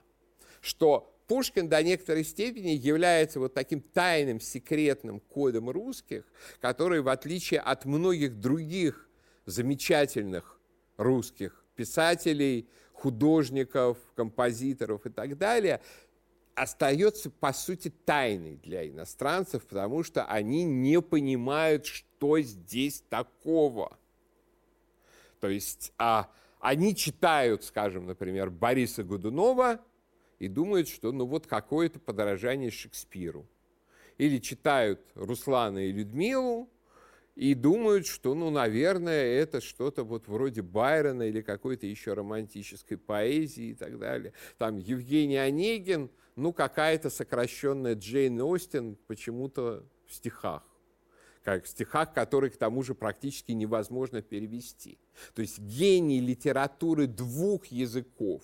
что 0.60 1.16
Пушкин 1.28 1.70
до 1.70 1.82
некоторой 1.82 2.26
степени 2.26 2.72
является 2.72 3.40
вот 3.40 3.54
таким 3.54 3.80
тайным 3.80 4.42
секретным 4.42 5.22
кодом 5.22 5.70
русских, 5.70 6.26
который, 6.60 7.00
в 7.00 7.08
отличие 7.08 7.62
от 7.62 7.86
многих 7.86 8.42
других 8.42 9.08
замечательных 9.46 10.60
русских 10.98 11.63
писателей, 11.76 12.68
художников, 12.92 13.98
композиторов 14.16 15.06
и 15.06 15.10
так 15.10 15.38
далее, 15.38 15.82
остается, 16.56 17.30
по 17.30 17.52
сути, 17.52 17.90
тайной 18.06 18.58
для 18.58 18.88
иностранцев, 18.88 19.66
потому 19.66 20.04
что 20.04 20.26
они 20.26 20.64
не 20.64 21.02
понимают, 21.02 21.86
что 21.86 22.40
здесь 22.42 23.04
такого. 23.10 23.98
То 25.40 25.50
есть 25.50 25.92
а, 25.98 26.32
они 26.60 26.96
читают, 26.96 27.64
скажем, 27.64 28.06
например, 28.06 28.50
Бориса 28.50 29.04
Годунова 29.04 29.82
и 30.40 30.48
думают, 30.48 30.88
что 30.88 31.12
ну 31.12 31.26
вот 31.26 31.48
какое-то 31.48 32.00
подражание 32.00 32.72
Шекспиру. 32.72 33.46
Или 34.18 34.38
читают 34.38 35.02
Руслана 35.16 35.80
и 35.80 35.92
Людмилу 35.92 36.70
и 37.36 37.56
думают, 37.56 38.06
что, 38.06 38.36
ну, 38.36 38.50
наверное, 38.50 39.26
это 39.26 39.60
что-то 39.60 40.04
вот 40.04 40.28
вроде 40.28 40.62
Байрона 40.62 41.24
или 41.24 41.42
какой-то 41.42 41.88
еще 41.88 42.14
романтической 42.14 42.98
поэзии 42.98 43.70
и 43.70 43.74
так 43.74 43.98
далее. 43.98 44.34
Там 44.58 44.78
Евгений 44.78 45.38
Онегин, 45.38 46.12
ну, 46.36 46.54
какая-то 46.54 47.10
сокращенная 47.10 47.96
Джейн 47.96 48.40
Остин 48.42 48.98
почему-то 49.08 49.86
в 50.08 50.14
стихах 50.14 50.64
как 51.44 51.66
в 51.66 51.68
стихах, 51.68 52.14
которые 52.14 52.52
к 52.52 52.58
тому 52.58 52.84
же 52.84 52.96
практически 52.96 53.52
невозможно 53.52 54.22
перевести. 54.22 54.98
То 55.36 55.42
есть 55.42 55.60
гений 55.60 56.22
литературы 56.22 57.06
двух 57.06 57.66
языков 57.66 58.42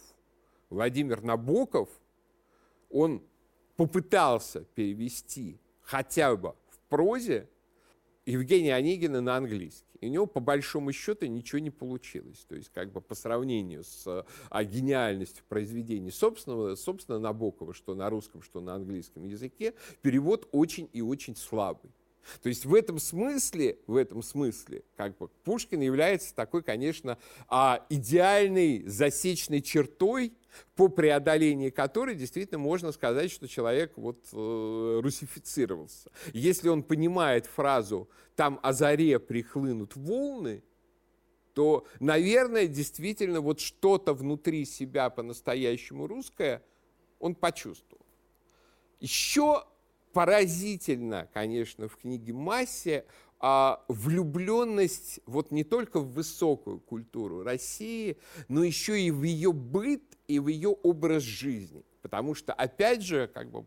Владимир 0.70 1.22
Набоков, 1.22 1.90
он 2.90 3.24
попытался 3.76 4.66
перевести 4.76 5.60
хотя 5.82 6.36
бы 6.36 6.56
в 6.70 6.80
прозе 6.90 7.50
Евгения 8.26 8.76
Онегина 8.76 9.22
на 9.22 9.38
английский. 9.38 9.98
И 10.02 10.08
у 10.08 10.10
него, 10.10 10.26
по 10.26 10.40
большому 10.40 10.92
счету, 10.92 11.26
ничего 11.26 11.60
не 11.60 11.72
получилось. 11.72 12.46
То 12.48 12.56
есть, 12.56 12.70
как 12.70 12.92
бы 12.92 13.02
по 13.02 13.16
сравнению 13.16 13.84
с 13.84 14.26
а, 14.50 14.64
гениальностью 14.64 15.44
произведений 15.50 16.12
собственного, 16.12 16.76
собственно, 16.76 17.20
Набокова, 17.20 17.74
что 17.74 17.96
на 17.96 18.10
русском, 18.10 18.42
что 18.42 18.62
на 18.62 18.76
английском 18.76 19.26
языке, 19.26 19.74
перевод 20.02 20.48
очень 20.52 20.90
и 20.94 21.02
очень 21.02 21.36
слабый. 21.36 21.92
То 22.42 22.50
есть 22.50 22.66
в 22.66 22.74
этом 22.74 23.00
смысле, 23.00 23.80
в 23.88 23.96
этом 23.96 24.22
смысле, 24.22 24.84
как 24.96 25.18
бы 25.18 25.30
Пушкин 25.44 25.82
является 25.82 26.36
такой, 26.36 26.64
конечно, 26.64 27.18
а, 27.48 27.86
идеальной 27.90 28.84
засечной 28.88 29.62
чертой, 29.62 30.34
по 30.76 30.88
преодолении 30.88 31.70
которой 31.70 32.16
действительно 32.16 32.60
можно 32.60 32.92
сказать, 32.92 33.32
что 33.32 33.48
человек 33.48 33.94
вот 33.96 34.18
э, 34.34 35.00
русифицировался. 35.02 36.12
Если 36.34 36.70
он 36.70 36.84
понимает 36.84 37.46
фразу 37.46 38.10
«там 38.36 38.60
о 38.64 38.74
заре 38.74 39.20
прихлынут 39.20 39.96
волны», 39.96 40.64
то, 41.54 41.86
наверное, 42.00 42.68
действительно 42.68 43.42
вот 43.42 43.60
что-то 43.60 44.14
внутри 44.14 44.66
себя 44.66 45.10
по-настоящему 45.10 46.08
русское 46.08 46.64
он 47.20 47.36
почувствовал. 47.36 48.06
Еще 49.00 49.66
поразительно, 50.14 51.30
конечно, 51.34 51.88
в 51.88 51.98
книге 51.98 52.34
«Массе» 52.34 53.06
а, 53.40 53.84
влюбленность 53.88 55.22
вот 55.26 55.52
не 55.52 55.64
только 55.64 56.00
в 56.00 56.12
высокую 56.12 56.80
культуру 56.80 57.44
России, 57.44 58.18
но 58.50 58.64
еще 58.64 59.00
и 59.00 59.12
в 59.12 59.24
ее 59.24 59.54
быт 59.54 60.04
и 60.28 60.40
в 60.40 60.48
ее 60.48 60.70
образ 60.70 61.24
жизни. 61.24 61.86
Потому 62.02 62.36
что, 62.36 62.54
опять 62.54 63.02
же, 63.02 63.30
как 63.34 63.50
бы 63.50 63.66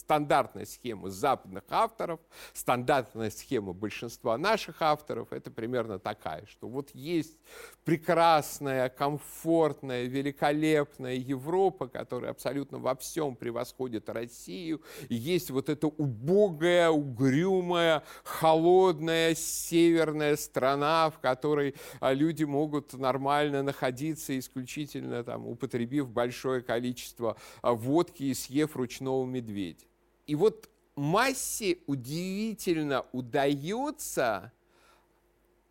стандартная 0.00 0.64
схема 0.64 1.10
западных 1.10 1.64
авторов, 1.68 2.20
стандартная 2.54 3.30
схема 3.30 3.72
большинства 3.72 4.38
наших 4.38 4.80
авторов, 4.80 5.32
это 5.32 5.50
примерно 5.50 5.98
такая, 5.98 6.46
что 6.46 6.68
вот 6.68 6.90
есть 6.94 7.38
прекрасная, 7.84 8.88
комфортная, 8.88 10.04
великолепная 10.04 11.14
Европа, 11.14 11.86
которая 11.86 12.30
абсолютно 12.30 12.78
во 12.78 12.94
всем 12.96 13.36
превосходит 13.36 14.08
Россию, 14.08 14.80
и 15.08 15.14
есть 15.14 15.50
вот 15.50 15.68
эта 15.68 15.86
убогая, 15.86 16.90
угрюмая, 16.90 18.02
холодная 18.24 19.34
северная 19.34 20.36
страна, 20.36 21.10
в 21.10 21.18
которой 21.18 21.74
а, 22.00 22.14
люди 22.14 22.44
могут 22.44 22.94
нормально 22.94 23.62
находиться, 23.62 24.38
исключительно 24.38 25.22
там, 25.24 25.46
употребив 25.46 26.08
большое 26.08 26.62
количество 26.62 27.36
а, 27.60 27.72
водки 27.72 28.22
и 28.22 28.34
съев 28.34 28.76
ручного 28.76 29.26
медведя. 29.26 29.89
И 30.30 30.36
вот 30.36 30.70
массе 30.94 31.78
удивительно 31.88 33.04
удается 33.10 34.52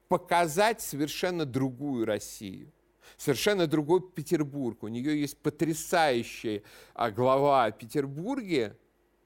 показать 0.09 0.81
совершенно 0.81 1.45
другую 1.45 2.05
Россию, 2.05 2.69
совершенно 3.15 3.67
другой 3.67 4.01
Петербург. 4.01 4.83
У 4.83 4.89
нее 4.89 5.17
есть 5.17 5.37
потрясающая 5.37 6.61
а, 6.93 7.09
глава 7.09 7.63
о 7.63 7.71
Петербурге 7.71 8.75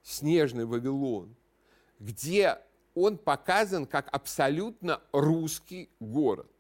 «Снежный 0.03 0.65
Вавилон», 0.65 1.35
где 1.97 2.59
он 2.93 3.17
показан 3.17 3.87
как 3.87 4.09
абсолютно 4.13 5.01
русский 5.11 5.89
город. 5.99 6.52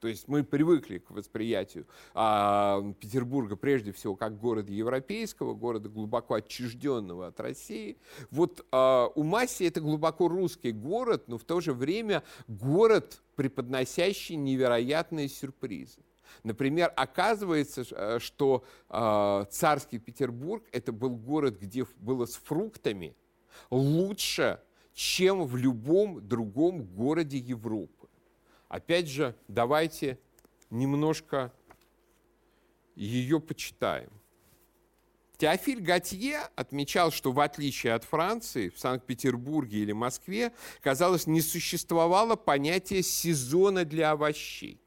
То 0.00 0.08
есть 0.08 0.28
мы 0.28 0.44
привыкли 0.44 0.98
к 0.98 1.10
восприятию 1.10 1.86
а, 2.14 2.82
Петербурга 3.00 3.56
прежде 3.56 3.92
всего 3.92 4.14
как 4.14 4.38
города 4.38 4.72
европейского, 4.72 5.54
города 5.54 5.88
глубоко 5.88 6.34
отчужденного 6.34 7.28
от 7.28 7.40
России. 7.40 7.96
Вот 8.30 8.64
а, 8.72 9.08
у 9.14 9.22
Масси 9.22 9.64
это 9.64 9.80
глубоко 9.80 10.28
русский 10.28 10.72
город, 10.72 11.24
но 11.28 11.38
в 11.38 11.44
то 11.44 11.60
же 11.60 11.72
время 11.72 12.22
город, 12.46 13.20
преподносящий 13.36 14.36
невероятные 14.36 15.28
сюрпризы. 15.28 16.00
Например, 16.42 16.92
оказывается, 16.96 17.84
э, 17.90 18.18
что 18.20 18.64
э, 18.88 19.44
царский 19.50 19.98
Петербург 19.98 20.64
это 20.72 20.92
был 20.92 21.16
город, 21.16 21.58
где 21.60 21.86
было 21.96 22.26
с 22.26 22.34
фруктами 22.34 23.16
лучше, 23.70 24.60
чем 24.92 25.44
в 25.46 25.56
любом 25.56 26.26
другом 26.26 26.84
городе 26.84 27.38
Европы. 27.38 27.95
Опять 28.76 29.08
же, 29.08 29.34
давайте 29.48 30.18
немножко 30.68 31.50
ее 32.94 33.40
почитаем. 33.40 34.10
Теофиль 35.38 35.80
Готье 35.80 36.40
отмечал, 36.56 37.10
что 37.10 37.32
в 37.32 37.40
отличие 37.40 37.94
от 37.94 38.04
Франции, 38.04 38.68
в 38.68 38.78
Санкт-Петербурге 38.78 39.78
или 39.78 39.92
Москве, 39.92 40.52
казалось, 40.82 41.26
не 41.26 41.40
существовало 41.40 42.36
понятия 42.36 43.02
сезона 43.02 43.86
для 43.86 44.10
овощей, 44.10 44.78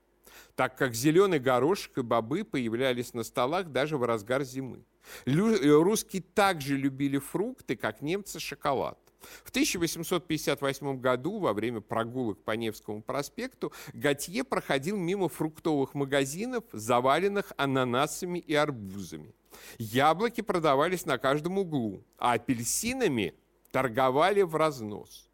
так 0.53 0.77
как 0.77 0.93
зеленый 0.93 1.39
горошек 1.39 1.97
и 1.97 2.03
бобы 2.03 2.43
появлялись 2.43 3.15
на 3.15 3.23
столах 3.23 3.71
даже 3.71 3.97
в 3.97 4.03
разгар 4.03 4.43
зимы. 4.43 4.85
Русские 5.25 6.21
также 6.21 6.77
любили 6.77 7.17
фрукты, 7.17 7.75
как 7.75 8.03
немцы 8.03 8.39
шоколад. 8.39 8.99
В 9.43 9.49
1858 9.49 10.99
году 10.99 11.39
во 11.39 11.53
время 11.53 11.81
прогулок 11.81 12.41
по 12.43 12.51
Невскому 12.51 13.01
проспекту 13.01 13.71
Готье 13.93 14.43
проходил 14.43 14.97
мимо 14.97 15.29
фруктовых 15.29 15.93
магазинов, 15.93 16.63
заваленных 16.71 17.51
ананасами 17.57 18.39
и 18.39 18.53
арбузами. 18.53 19.33
Яблоки 19.77 20.41
продавались 20.41 21.05
на 21.05 21.17
каждом 21.17 21.57
углу, 21.57 22.03
а 22.17 22.33
апельсинами 22.33 23.33
торговали 23.71 24.41
в 24.41 24.55
разнос. 24.55 25.29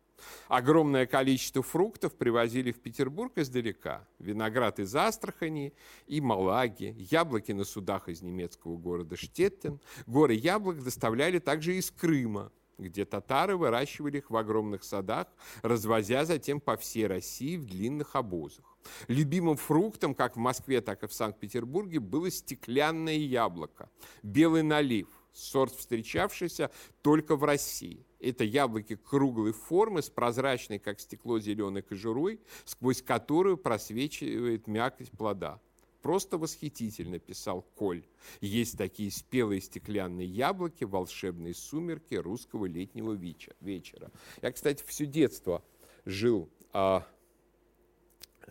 Огромное 0.47 1.05
количество 1.05 1.61
фруктов 1.61 2.15
привозили 2.15 2.71
в 2.71 2.79
Петербург 2.79 3.37
издалека. 3.37 4.07
Виноград 4.19 4.79
из 4.79 4.95
Астрахани 4.95 5.73
и 6.07 6.21
Малаги, 6.21 6.95
яблоки 6.97 7.51
на 7.51 7.63
судах 7.63 8.09
из 8.09 8.21
немецкого 8.21 8.77
города 8.77 9.15
Штеттен. 9.15 9.79
Горы 10.07 10.33
яблок 10.33 10.83
доставляли 10.83 11.39
также 11.39 11.75
из 11.75 11.91
Крыма, 11.91 12.51
где 12.77 13.05
татары 13.05 13.55
выращивали 13.57 14.17
их 14.17 14.29
в 14.29 14.37
огромных 14.37 14.83
садах, 14.83 15.27
развозя 15.61 16.25
затем 16.25 16.59
по 16.59 16.77
всей 16.77 17.07
России 17.07 17.57
в 17.57 17.65
длинных 17.65 18.15
обозах. 18.15 18.65
Любимым 19.07 19.57
фруктом, 19.57 20.13
как 20.13 20.35
в 20.35 20.39
Москве, 20.39 20.81
так 20.81 21.03
и 21.03 21.07
в 21.07 21.13
Санкт-Петербурге, 21.13 21.99
было 21.99 22.29
стеклянное 22.29 23.15
яблоко, 23.15 23.89
белый 24.21 24.63
налив, 24.63 25.07
сорт, 25.33 25.73
встречавшийся 25.73 26.71
только 27.01 27.35
в 27.35 27.43
России. 27.43 28.05
Это 28.19 28.43
яблоки 28.43 28.95
круглой 28.95 29.51
формы 29.51 30.01
с 30.01 30.09
прозрачной, 30.09 30.79
как 30.79 30.99
стекло, 30.99 31.39
зеленой 31.39 31.81
кожурой, 31.81 32.39
сквозь 32.63 33.01
которую 33.01 33.57
просвечивает 33.57 34.67
мякоть 34.67 35.11
плода. 35.11 35.59
Просто 36.05 36.37
восхитительно, 36.37 37.17
писал 37.17 37.63
Коль. 37.73 38.03
Есть 38.39 38.77
такие 38.77 39.09
спелые 39.09 39.59
стеклянные 39.59 40.27
яблоки, 40.27 40.83
волшебные 40.83 41.55
сумерки 41.55 42.13
русского 42.13 42.67
летнего 42.67 43.13
вечера. 43.13 44.11
Я, 44.43 44.51
кстати, 44.51 44.83
все 44.85 45.07
детство 45.07 45.63
жил 46.05 46.47
а, 46.73 47.07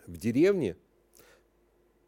в 0.05 0.17
деревне, 0.17 0.75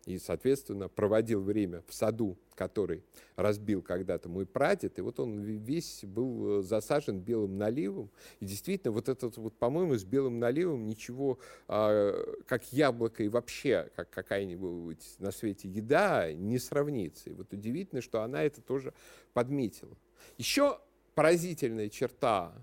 и, 0.08 0.18
соответственно, 0.20 0.88
проводил 0.88 1.42
время 1.42 1.84
в 1.86 1.94
саду, 1.94 2.38
который 2.56 3.04
разбил 3.36 3.82
когда-то 3.82 4.30
мой 4.30 4.46
прадед, 4.46 4.98
и 4.98 5.02
вот 5.02 5.20
он 5.20 5.42
весь 5.42 6.06
был 6.06 6.60
э, 6.60 6.64
засажен 6.64 7.20
белым 7.20 7.58
наливом, 7.58 8.10
и 8.40 8.46
действительно, 8.46 8.94
вот 8.94 9.10
этот, 9.10 9.36
вот, 9.36 9.54
по-моему, 9.58 9.96
с 9.96 10.06
белым 10.06 10.40
наливом 10.40 10.86
ничего, 10.86 11.40
а, 11.68 12.14
как 12.46 12.72
яблоко 12.72 13.22
и 13.22 13.28
вообще, 13.28 13.92
как 13.98 14.10
какая-нибудь 14.10 15.16
на 15.20 15.32
свете 15.32 15.68
еда, 15.68 16.32
не 16.32 16.58
сравнится. 16.58 17.30
И 17.30 17.34
вот 17.34 17.52
удивительно, 17.52 18.02
что 18.02 18.22
она 18.22 18.44
это 18.44 18.62
тоже 18.62 18.94
подметила. 19.34 19.98
Еще 20.38 20.80
поразительная 21.16 21.90
черта 21.90 22.54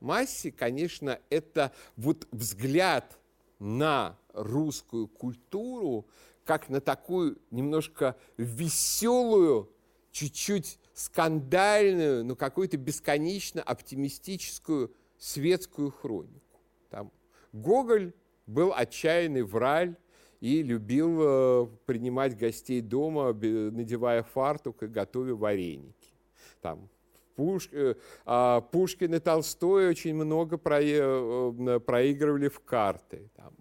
Масси, 0.00 0.50
конечно, 0.50 1.18
это 1.28 1.72
вот 1.96 2.26
взгляд 2.30 3.18
на 3.58 4.18
русскую 4.32 5.08
культуру 5.08 6.06
как 6.46 6.68
на 6.68 6.80
такую 6.80 7.38
немножко 7.50 8.16
веселую, 8.38 9.70
чуть-чуть 10.12 10.78
скандальную, 10.94 12.24
но 12.24 12.36
какую-то 12.36 12.78
бесконечно 12.78 13.62
оптимистическую 13.62 14.94
светскую 15.18 15.90
хронику. 15.90 16.60
Там 16.88 17.12
Гоголь 17.52 18.14
был 18.46 18.72
отчаянный 18.72 19.42
враль 19.42 19.96
и 20.40 20.62
любил 20.62 21.18
э, 21.20 21.66
принимать 21.84 22.38
гостей 22.38 22.80
дома, 22.80 23.32
надевая 23.32 24.22
фартук 24.22 24.84
и 24.84 24.86
готовя 24.86 25.34
вареники. 25.34 26.14
Там 26.60 26.88
Пуш, 27.36 27.68
э, 27.72 27.94
а, 28.24 28.62
Пушкин 28.62 29.14
и 29.14 29.18
Толстой 29.18 29.88
очень 29.88 30.14
много 30.14 30.56
про, 30.56 30.80
э, 30.82 31.80
проигрывали 31.80 32.48
в 32.48 32.60
карты. 32.60 33.30
Там, 33.36 33.54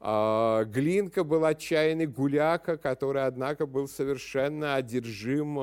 а, 0.00 0.64
Глинка 0.64 1.24
был 1.24 1.44
отчаянный 1.44 2.06
гуляка, 2.06 2.76
который, 2.76 3.26
однако, 3.26 3.66
был 3.66 3.88
совершенно 3.88 4.76
одержим 4.76 5.58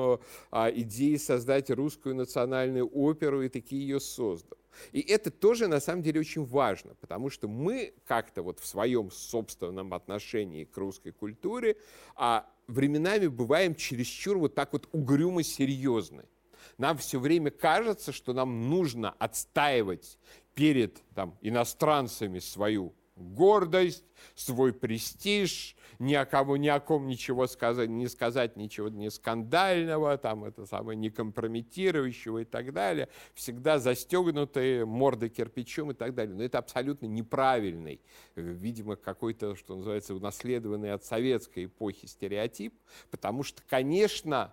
а, 0.50 0.70
идеей 0.70 1.18
создать 1.18 1.70
русскую 1.70 2.14
национальную 2.14 2.88
оперу 2.92 3.42
и 3.42 3.48
таки 3.48 3.76
ее 3.76 3.98
создал. 3.98 4.58
И 4.92 5.00
это 5.00 5.30
тоже, 5.30 5.68
на 5.68 5.80
самом 5.80 6.02
деле, 6.02 6.20
очень 6.20 6.44
важно, 6.44 6.94
потому 7.00 7.30
что 7.30 7.48
мы 7.48 7.94
как-то 8.06 8.42
вот 8.42 8.58
в 8.58 8.66
своем 8.66 9.10
собственном 9.10 9.92
отношении 9.94 10.64
к 10.64 10.76
русской 10.76 11.12
культуре 11.12 11.76
а 12.16 12.46
временами 12.66 13.26
бываем 13.26 13.74
чересчур 13.74 14.38
вот 14.38 14.54
так 14.54 14.72
вот 14.72 14.88
угрюмо 14.92 15.42
серьезны. 15.42 16.24
Нам 16.82 16.98
все 16.98 17.20
время 17.20 17.52
кажется, 17.52 18.10
что 18.10 18.32
нам 18.32 18.68
нужно 18.68 19.10
отстаивать 19.20 20.18
перед 20.56 21.00
там, 21.14 21.38
иностранцами 21.40 22.40
свою 22.40 22.92
гордость, 23.14 24.04
свой 24.34 24.72
престиж, 24.72 25.76
ни 26.00 26.14
о 26.14 26.26
кого, 26.26 26.56
ни 26.56 26.66
о 26.66 26.80
ком 26.80 27.06
ничего 27.06 27.46
сказать, 27.46 27.88
не 27.88 28.08
сказать 28.08 28.56
ничего 28.56 28.88
не 28.88 29.12
скандального, 29.12 30.18
там 30.18 30.44
это 30.44 30.66
самое 30.66 30.98
не 30.98 31.08
компрометирующего 31.08 32.38
и 32.38 32.44
так 32.44 32.72
далее, 32.72 33.08
всегда 33.34 33.78
застегнутые, 33.78 34.84
морды 34.84 35.28
кирпичом 35.28 35.92
и 35.92 35.94
так 35.94 36.16
далее. 36.16 36.34
Но 36.34 36.42
это 36.42 36.58
абсолютно 36.58 37.06
неправильный, 37.06 38.00
видимо, 38.34 38.96
какой-то, 38.96 39.54
что 39.54 39.76
называется, 39.76 40.16
унаследованный 40.16 40.92
от 40.92 41.04
советской 41.04 41.66
эпохи 41.66 42.06
стереотип, 42.06 42.74
потому 43.12 43.44
что, 43.44 43.62
конечно, 43.68 44.52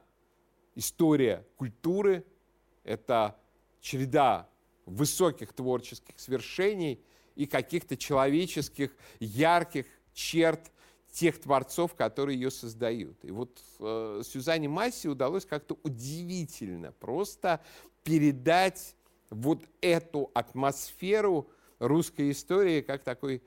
история 0.80 1.46
культуры– 1.58 2.26
это 2.84 3.38
череда 3.82 4.50
высоких 4.86 5.54
творческих 5.54 6.18
свершений 6.20 7.04
и 7.36 7.46
каких-то 7.46 7.98
человеческих 7.98 8.96
ярких 9.20 9.86
черт 10.14 10.72
тех 11.12 11.40
творцов, 11.42 11.96
которые 11.96 12.40
ее 12.40 12.50
создают. 12.50 13.24
И 13.26 13.32
вот 13.32 13.62
э, 13.80 14.22
Сюзанне 14.26 14.70
Масси 14.70 15.08
удалось 15.08 15.46
как-то 15.46 15.78
удивительно 15.84 16.94
просто 16.94 17.62
передать 18.04 18.96
вот 19.30 19.62
эту 19.82 20.32
атмосферу 20.34 21.50
русской 21.80 22.32
истории 22.32 22.82
как 22.82 23.04
такой 23.04 23.44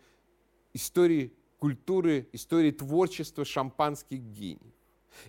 истории 0.74 1.32
культуры, 1.58 2.28
истории 2.32 2.72
творчества 2.72 3.44
шампанских 3.44 4.20
гений. 4.20 4.71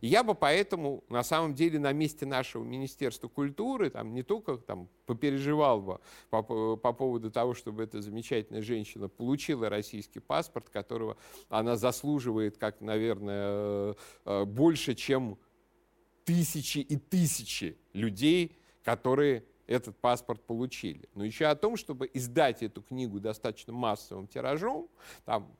Я 0.01 0.23
бы 0.23 0.35
поэтому, 0.35 1.03
на 1.09 1.23
самом 1.23 1.53
деле, 1.53 1.79
на 1.79 1.91
месте 1.91 2.25
нашего 2.25 2.63
Министерства 2.63 3.27
культуры, 3.27 3.89
там, 3.89 4.13
не 4.13 4.23
только 4.23 4.57
там, 4.57 4.89
попереживал 5.05 5.81
бы 5.81 5.99
по, 6.29 6.41
по 6.75 6.93
поводу 6.93 7.31
того, 7.31 7.53
чтобы 7.53 7.83
эта 7.83 8.01
замечательная 8.01 8.61
женщина 8.61 9.07
получила 9.07 9.69
российский 9.69 10.19
паспорт, 10.19 10.69
которого 10.69 11.17
она 11.49 11.75
заслуживает, 11.75 12.57
как, 12.57 12.81
наверное, 12.81 13.45
э, 13.45 13.93
э, 14.25 14.45
больше, 14.45 14.95
чем 14.95 15.37
тысячи 16.25 16.79
и 16.79 16.97
тысячи 16.97 17.77
людей, 17.93 18.57
которые 18.83 19.43
этот 19.67 19.97
паспорт 19.97 20.41
получили. 20.45 21.07
Но 21.15 21.23
еще 21.23 21.45
о 21.45 21.55
том, 21.55 21.77
чтобы 21.77 22.09
издать 22.13 22.63
эту 22.63 22.81
книгу 22.81 23.19
достаточно 23.19 23.73
массовым 23.73 24.27
тиражом, 24.27 24.89
там 25.25 25.55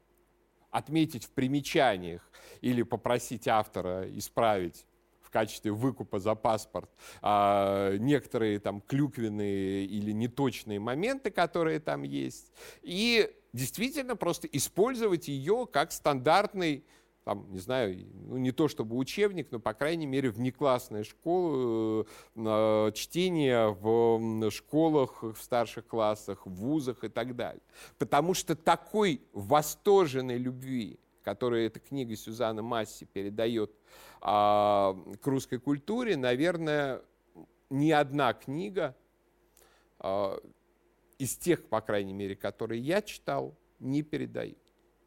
отметить 0.73 1.25
в 1.25 1.29
примечаниях 1.29 2.27
или 2.61 2.81
попросить 2.81 3.47
автора 3.47 4.05
исправить 4.17 4.85
в 5.21 5.29
качестве 5.29 5.71
выкупа 5.71 6.19
за 6.19 6.35
паспорт 6.35 6.89
а, 7.21 7.95
некоторые 7.97 8.59
там 8.59 8.81
клюквенные 8.81 9.85
или 9.85 10.11
неточные 10.11 10.79
моменты, 10.79 11.31
которые 11.31 11.79
там 11.79 12.03
есть, 12.03 12.51
и 12.81 13.31
действительно 13.53 14.15
просто 14.15 14.47
использовать 14.47 15.27
ее 15.27 15.67
как 15.71 15.91
стандартный 15.91 16.83
там, 17.23 17.49
не 17.51 17.59
знаю, 17.59 17.97
ну, 18.27 18.37
не 18.37 18.51
то 18.51 18.67
чтобы 18.67 18.97
учебник, 18.97 19.47
но, 19.51 19.59
по 19.59 19.73
крайней 19.73 20.05
мере, 20.05 20.29
внеклассная 20.29 21.03
школа, 21.03 22.05
э, 22.35 22.91
чтение 22.93 23.69
в 23.69 24.51
школах, 24.51 25.23
в 25.23 25.37
старших 25.37 25.87
классах, 25.87 26.45
в 26.45 26.51
вузах 26.51 27.03
и 27.03 27.09
так 27.09 27.35
далее. 27.35 27.61
Потому 27.97 28.33
что 28.33 28.55
такой 28.55 29.21
восторженной 29.31 30.37
любви, 30.37 30.99
которую 31.23 31.65
эта 31.65 31.79
книга 31.79 32.15
Сюзанна 32.15 32.61
Масси 32.61 33.05
передает 33.05 33.71
а, 34.19 34.97
к 35.21 35.27
русской 35.27 35.59
культуре, 35.59 36.17
наверное, 36.17 37.01
ни 37.69 37.91
одна 37.91 38.33
книга 38.33 38.95
а, 39.99 40.37
из 41.17 41.37
тех, 41.37 41.65
по 41.67 41.79
крайней 41.79 42.13
мере, 42.13 42.35
которые 42.35 42.81
я 42.81 43.01
читал, 43.01 43.55
не 43.79 44.01
передает. 44.01 44.57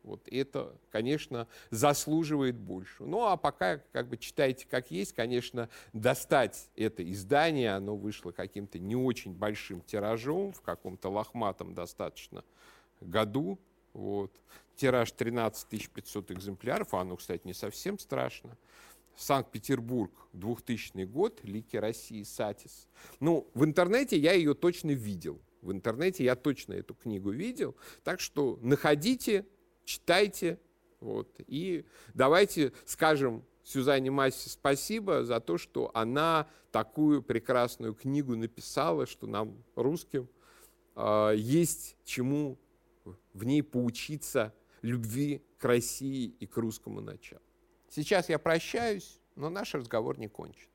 Вот 0.07 0.27
это, 0.29 0.75
конечно, 0.91 1.49
заслуживает 1.71 2.57
больше. 2.57 3.05
Ну, 3.05 3.27
а 3.27 3.37
пока 3.37 3.79
как 3.93 4.09
бы 4.09 4.17
читайте 4.17 4.67
как 4.71 4.91
есть, 4.91 5.13
конечно, 5.13 5.69
достать 5.93 6.71
это 6.77 7.09
издание, 7.11 7.75
оно 7.75 7.97
вышло 7.97 8.31
каким-то 8.31 8.79
не 8.79 8.97
очень 8.97 9.35
большим 9.35 9.81
тиражом, 9.83 10.53
в 10.53 10.61
каком-то 10.63 11.11
лохматом 11.11 11.75
достаточно 11.75 12.45
году. 13.01 13.59
Вот. 13.93 14.33
Тираж 14.77 15.11
13 15.11 15.91
500 15.91 16.31
экземпляров, 16.31 16.95
а 16.95 17.01
оно, 17.01 17.17
кстати, 17.17 17.43
не 17.45 17.55
совсем 17.55 17.99
страшно. 17.99 18.57
Санкт-Петербург, 19.17 20.13
2000 20.35 21.05
год, 21.05 21.41
Лики 21.43 21.77
России, 21.77 22.23
Сатис. 22.23 22.87
Ну, 23.19 23.49
в 23.55 23.65
интернете 23.65 24.19
я 24.19 24.33
ее 24.33 24.55
точно 24.55 24.91
видел. 24.91 25.41
В 25.63 25.73
интернете 25.73 26.23
я 26.23 26.37
точно 26.37 26.75
эту 26.75 26.95
книгу 26.95 27.31
видел. 27.31 27.75
Так 28.05 28.21
что 28.21 28.59
находите, 28.63 29.47
читайте. 29.87 30.59
Вот, 31.01 31.29
и 31.47 31.87
давайте 32.15 32.73
скажем 32.85 33.45
Сюзанне 33.63 34.11
Массе 34.11 34.51
спасибо 34.51 35.25
за 35.25 35.41
то, 35.41 35.57
что 35.57 35.91
она 35.95 36.47
такую 36.71 37.23
прекрасную 37.23 37.95
книгу 37.95 38.37
написала, 38.37 39.07
что 39.07 39.27
нам, 39.27 39.65
русским, 39.75 40.29
э, 40.95 41.33
есть 41.37 41.97
чему 42.05 42.59
в 43.33 43.45
ней 43.45 43.63
поучиться 43.63 44.55
любви 44.83 45.43
к 45.59 45.65
России 45.65 46.35
и 46.39 46.47
к 46.47 46.57
русскому 46.57 47.01
началу. 47.01 47.43
Сейчас 47.89 48.29
я 48.29 48.39
прощаюсь, 48.39 49.21
но 49.35 49.49
наш 49.49 49.75
разговор 49.75 50.19
не 50.19 50.29
кончен. 50.29 50.69